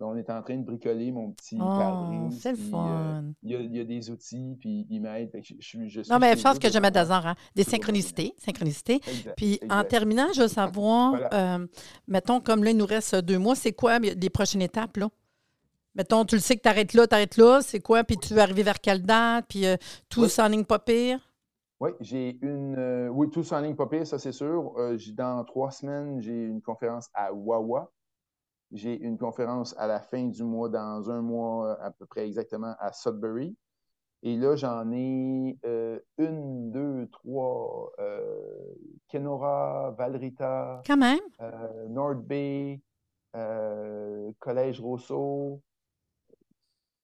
ben, 0.00 0.06
on 0.06 0.16
est 0.16 0.30
en 0.30 0.42
train 0.42 0.56
de 0.56 0.64
bricoler 0.64 1.12
mon 1.12 1.30
petit 1.32 1.58
oh, 1.60 2.28
C'est 2.30 2.52
le 2.52 2.58
euh, 2.58 2.70
fun. 2.70 3.24
il, 3.42 3.76
y 3.76 3.80
a, 3.80 3.84
des 3.84 4.10
outils, 4.10 4.56
puis 4.58 4.86
il 4.88 5.00
m'aide. 5.00 5.30
Je, 5.42 5.54
je, 5.60 6.10
non, 6.10 6.18
mais 6.18 6.36
je 6.36 6.42
pense 6.42 6.58
que 6.58 6.70
je 6.70 6.78
mettre 6.78 6.94
d'hasard, 6.94 7.26
hein? 7.26 7.34
des 7.54 7.64
synchronicités. 7.64 8.34
synchronicités. 8.38 9.00
puis 9.36 9.60
en 9.68 9.84
terminant, 9.84 10.28
je 10.34 10.42
veux 10.42 10.48
savoir, 10.48 11.20
euh, 11.32 11.66
mettons, 12.08 12.40
comme 12.40 12.64
là, 12.64 12.70
il 12.70 12.76
nous 12.76 12.86
reste 12.86 13.14
deux 13.16 13.38
mois, 13.38 13.54
c'est 13.54 13.72
quoi 13.72 13.98
les 13.98 14.30
prochaines 14.30 14.62
étapes? 14.62 14.96
là? 14.96 15.08
Mettons, 15.96 16.24
tu 16.24 16.36
le 16.36 16.40
sais 16.40 16.56
que 16.56 16.62
tu 16.62 16.68
arrêtes 16.68 16.94
là, 16.94 17.06
tu 17.08 17.14
arrêtes 17.14 17.36
là, 17.36 17.60
c'est 17.62 17.80
quoi? 17.80 18.04
Puis 18.04 18.16
tu 18.16 18.34
veux 18.34 18.40
arriver 18.40 18.62
vers 18.62 18.80
quelle 18.80 19.02
date? 19.02 19.46
Puis 19.48 19.66
euh, 19.66 19.76
tout 20.08 20.28
ça 20.28 20.44
en 20.44 20.48
ligne 20.48 20.64
pas 20.64 20.78
pire? 20.78 21.18
Oui, 21.80 21.90
j'ai 22.00 22.38
une. 22.42 22.76
Euh, 22.78 23.08
oui, 23.08 23.28
tout 23.30 23.42
ça 23.42 23.58
en 23.58 23.60
ligne 23.60 23.74
pas 23.74 23.86
pire, 23.86 24.06
ça 24.06 24.18
c'est 24.18 24.32
sûr. 24.32 24.72
Euh, 24.78 24.96
dans 25.14 25.42
trois 25.44 25.70
semaines, 25.70 26.20
j'ai 26.20 26.44
une 26.44 26.62
conférence 26.62 27.08
à 27.12 27.32
Wawa. 27.32 27.90
J'ai 28.70 29.00
une 29.00 29.18
conférence 29.18 29.74
à 29.78 29.88
la 29.88 30.00
fin 30.00 30.26
du 30.26 30.44
mois, 30.44 30.68
dans 30.68 31.10
un 31.10 31.22
mois 31.22 31.76
à 31.82 31.90
peu 31.90 32.06
près 32.06 32.24
exactement, 32.24 32.74
à 32.78 32.92
Sudbury. 32.92 33.56
Et 34.22 34.36
là, 34.36 34.54
j'en 34.54 34.92
ai 34.92 35.58
une, 36.18 36.70
deux, 36.70 37.08
trois. 37.10 37.92
Kenora, 39.08 39.94
Valrita. 39.98 40.82
Quand 40.86 40.98
même. 40.98 41.18
Nord 41.88 42.16
Bay, 42.16 42.80
Collège 44.38 44.80
Rousseau, 44.80 45.62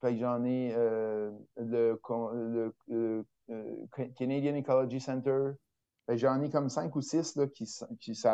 j'en 0.03 0.45
ai 0.45 0.73
euh, 0.75 1.31
le, 1.57 2.01
euh, 2.91 3.23
Canadian 4.19 4.57
Ecology 4.57 5.01
Center. 5.01 5.53
j'en 6.09 6.41
ai 6.43 6.51
comme 6.51 6.69
cinq 6.69 6.95
ou 6.97 7.01
six 7.01 7.37
là, 7.37 7.47
qui, 7.47 7.69
qui, 8.01 8.15
sont 8.15 8.29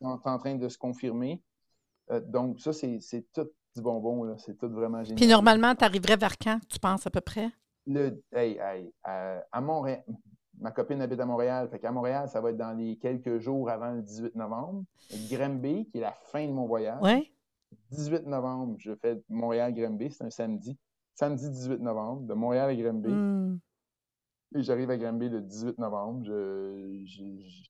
en 0.00 0.38
train 0.38 0.54
de 0.54 0.68
se 0.68 0.78
confirmer. 0.78 1.42
Euh, 2.10 2.20
donc, 2.20 2.60
ça, 2.60 2.72
c'est 2.72 3.00
tout 3.32 3.48
du 3.74 3.82
bonbon. 3.82 4.36
C'est 4.38 4.56
tout 4.56 4.68
vraiment 4.68 5.02
génial. 5.02 5.16
Puis 5.16 5.26
normalement, 5.26 5.74
tu 5.74 5.84
arriverais 5.84 6.16
vers 6.16 6.38
quand, 6.38 6.58
tu 6.68 6.78
penses 6.78 7.06
à 7.06 7.10
peu 7.10 7.20
près? 7.20 7.50
Le, 7.86 8.22
à, 9.02 9.60
Montréal, 9.60 10.04
ma 10.58 10.70
copine 10.70 11.00
habite 11.00 11.20
à 11.20 11.26
Montréal. 11.26 11.68
Fait 11.70 11.78
qu'à 11.78 11.90
Montréal, 11.90 12.28
ça 12.28 12.40
va 12.40 12.50
être 12.50 12.56
dans 12.56 12.76
les 12.76 12.96
quelques 12.96 13.38
jours 13.38 13.70
avant 13.70 13.92
le 13.92 14.02
18 14.02 14.34
novembre. 14.34 14.84
Grimby, 15.30 15.86
qui 15.86 15.98
est 15.98 16.02
la 16.02 16.12
fin 16.12 16.46
de 16.46 16.52
mon 16.52 16.66
voyage. 16.66 16.98
Oui. 17.02 17.32
18 17.90 18.26
novembre, 18.26 18.76
je 18.78 18.94
fais 18.94 19.22
Montréal-Grimby, 19.28 20.10
c'est 20.10 20.24
un 20.24 20.30
samedi. 20.30 20.76
Samedi 21.14 21.50
18 21.50 21.80
novembre, 21.80 22.22
de 22.22 22.34
Montréal 22.34 22.70
à 22.70 22.74
Grimby. 22.76 23.08
Hmm. 23.08 23.58
Et 24.54 24.62
j'arrive 24.62 24.90
à 24.90 24.96
Grimby 24.96 25.28
le 25.28 25.40
18 25.40 25.78
novembre. 25.78 26.24
je 26.24 27.68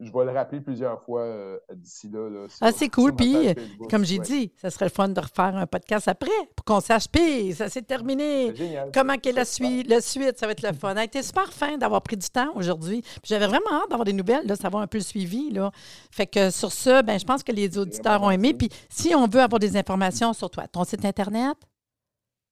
vais 0.00 0.24
le 0.24 0.30
rappeler 0.32 0.60
plusieurs 0.60 1.00
fois 1.02 1.20
euh, 1.22 1.58
d'ici 1.74 2.08
là. 2.10 2.28
là 2.28 2.48
sur- 2.48 2.58
Ah, 2.66 2.72
c'est 2.72 2.88
cool. 2.88 3.14
Puis, 3.14 3.54
comme 3.90 4.04
j'ai 4.04 4.18
Ouais. 4.18 4.24
dit, 4.24 4.52
ça 4.56 4.70
serait 4.70 4.86
le 4.86 4.90
fun 4.90 5.08
de 5.08 5.20
refaire 5.20 5.56
un 5.56 5.66
podcast 5.66 6.08
après 6.08 6.30
pour 6.56 6.64
qu'on 6.64 6.80
sache, 6.80 7.08
puis 7.08 7.52
ça 7.54 7.68
s'est 7.68 7.82
terminé. 7.82 8.54
Génial. 8.54 8.90
Comment 8.92 9.16
qu'est 9.16 9.32
la, 9.32 9.44
suite, 9.44 9.88
la 9.88 10.00
suite, 10.00 10.38
ça 10.38 10.46
va 10.46 10.52
être 10.52 10.62
le 10.62 10.72
fun. 10.72 10.94
A 10.96 11.04
été 11.04 11.22
super 11.22 11.52
fin 11.52 11.78
d'avoir 11.78 12.02
pris 12.02 12.16
du 12.16 12.28
temps 12.28 12.52
aujourd'hui. 12.56 13.02
J'avais 13.22 13.46
vraiment 13.46 13.70
hâte 13.72 13.90
d'avoir 13.90 14.04
des 14.04 14.12
nouvelles, 14.12 14.46
là, 14.46 14.56
savoir 14.56 14.82
un 14.82 14.86
peu 14.88 14.98
le 14.98 15.04
suivi. 15.04 15.50
Là. 15.50 15.70
Fait 16.10 16.26
que 16.26 16.50
sur 16.50 16.72
ça, 16.72 17.02
ben, 17.02 17.18
je 17.18 17.24
pense 17.24 17.42
que 17.44 17.52
les 17.52 17.78
auditeurs 17.78 18.22
ont 18.22 18.30
aimé. 18.30 18.52
Puis 18.54 18.68
si 18.90 19.14
on 19.14 19.26
veut 19.28 19.40
avoir 19.40 19.58
des 19.60 19.76
informations 19.76 20.32
sur 20.32 20.50
toi, 20.50 20.66
ton 20.66 20.84
site 20.84 21.04
Internet, 21.04 21.56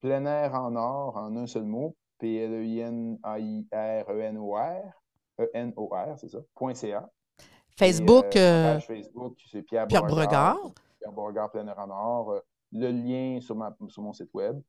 Plein 0.00 0.24
air 0.26 0.55
en 0.55 0.74
or, 0.74 1.16
en 1.16 1.37
un 1.37 1.46
seul 1.46 1.62
mot. 1.64 1.96
P-L-E-I-N-A-I-R-E-N-O-R. 3.72 4.83
E-N-O-R, 5.40 6.18
c'est 6.18 6.28
ça. 6.28 6.38
.ca. 6.74 7.11
Facebook, 7.76 8.37
Et, 8.37 8.38
euh, 8.38 8.42
euh, 8.42 8.74
page 8.74 8.87
Facebook, 8.87 9.37
c'est 9.50 9.62
Pierre, 9.62 9.87
Pierre 9.87 10.02
Beauregard. 10.04 10.54
Beauregard. 10.56 10.72
Pierre 10.98 11.12
Beauregard, 11.12 11.50
plein 11.50 11.66
air 11.66 11.78
en 11.78 11.90
or. 11.90 12.30
Euh, 12.32 12.40
Le 12.72 12.90
lien 12.90 13.38
sur, 13.40 13.54
ma, 13.54 13.76
sur 13.88 14.02
mon 14.02 14.12
site 14.12 14.32
web. 14.32 14.61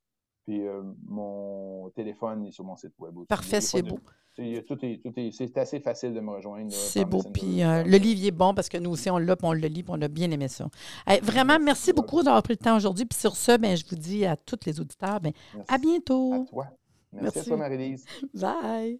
Puis 0.45 0.67
euh, 0.67 0.81
mon 1.07 1.89
téléphone 1.95 2.45
est 2.45 2.51
sur 2.51 2.65
mon 2.65 2.75
site 2.75 2.91
web 2.99 3.15
aussi. 3.17 3.27
Parfait, 3.27 3.61
c'est 3.61 3.81
beau. 3.81 3.97
c'est- 4.35 5.57
assez 5.57 5.79
facile 5.79 6.13
de 6.13 6.19
me 6.19 6.31
rejoindre. 6.31 6.69
C'est 6.73 7.05
beau. 7.05 7.21
Puis 7.33 7.63
euh, 7.63 7.83
le 7.83 7.97
livre 7.97 8.25
est 8.27 8.31
bon 8.31 8.53
parce 8.53 8.67
que 8.67 8.77
nous 8.77 8.89
aussi, 8.91 9.09
on 9.09 9.19
l'a, 9.19 9.37
puis 9.37 9.47
on 9.47 9.53
le 9.53 9.67
lit, 9.67 9.83
puis 9.83 9.93
on 9.95 10.01
a 10.01 10.09
bien 10.09 10.29
aimé 10.31 10.49
ça. 10.49 10.67
Hey, 11.07 11.21
vraiment, 11.21 11.57
merci 11.59 11.93
beaucoup 11.93 12.23
d'avoir 12.23 12.43
pris 12.43 12.53
le 12.53 12.57
temps 12.57 12.75
aujourd'hui. 12.75 13.05
Puis 13.05 13.17
sur 13.19 13.37
ce, 13.37 13.55
ben, 13.57 13.77
je 13.77 13.85
vous 13.89 13.95
dis 13.95 14.25
à 14.25 14.35
tous 14.35 14.59
les 14.65 14.81
auditeurs, 14.81 15.21
ben, 15.21 15.31
à 15.69 15.77
bientôt. 15.77 16.33
À 16.33 16.39
toi. 16.49 16.65
Merci, 17.13 17.23
Merci. 17.23 17.39
à 17.39 17.43
toi, 17.43 17.57
Marie-Lise. 17.57 18.05
Bye. 18.33 18.99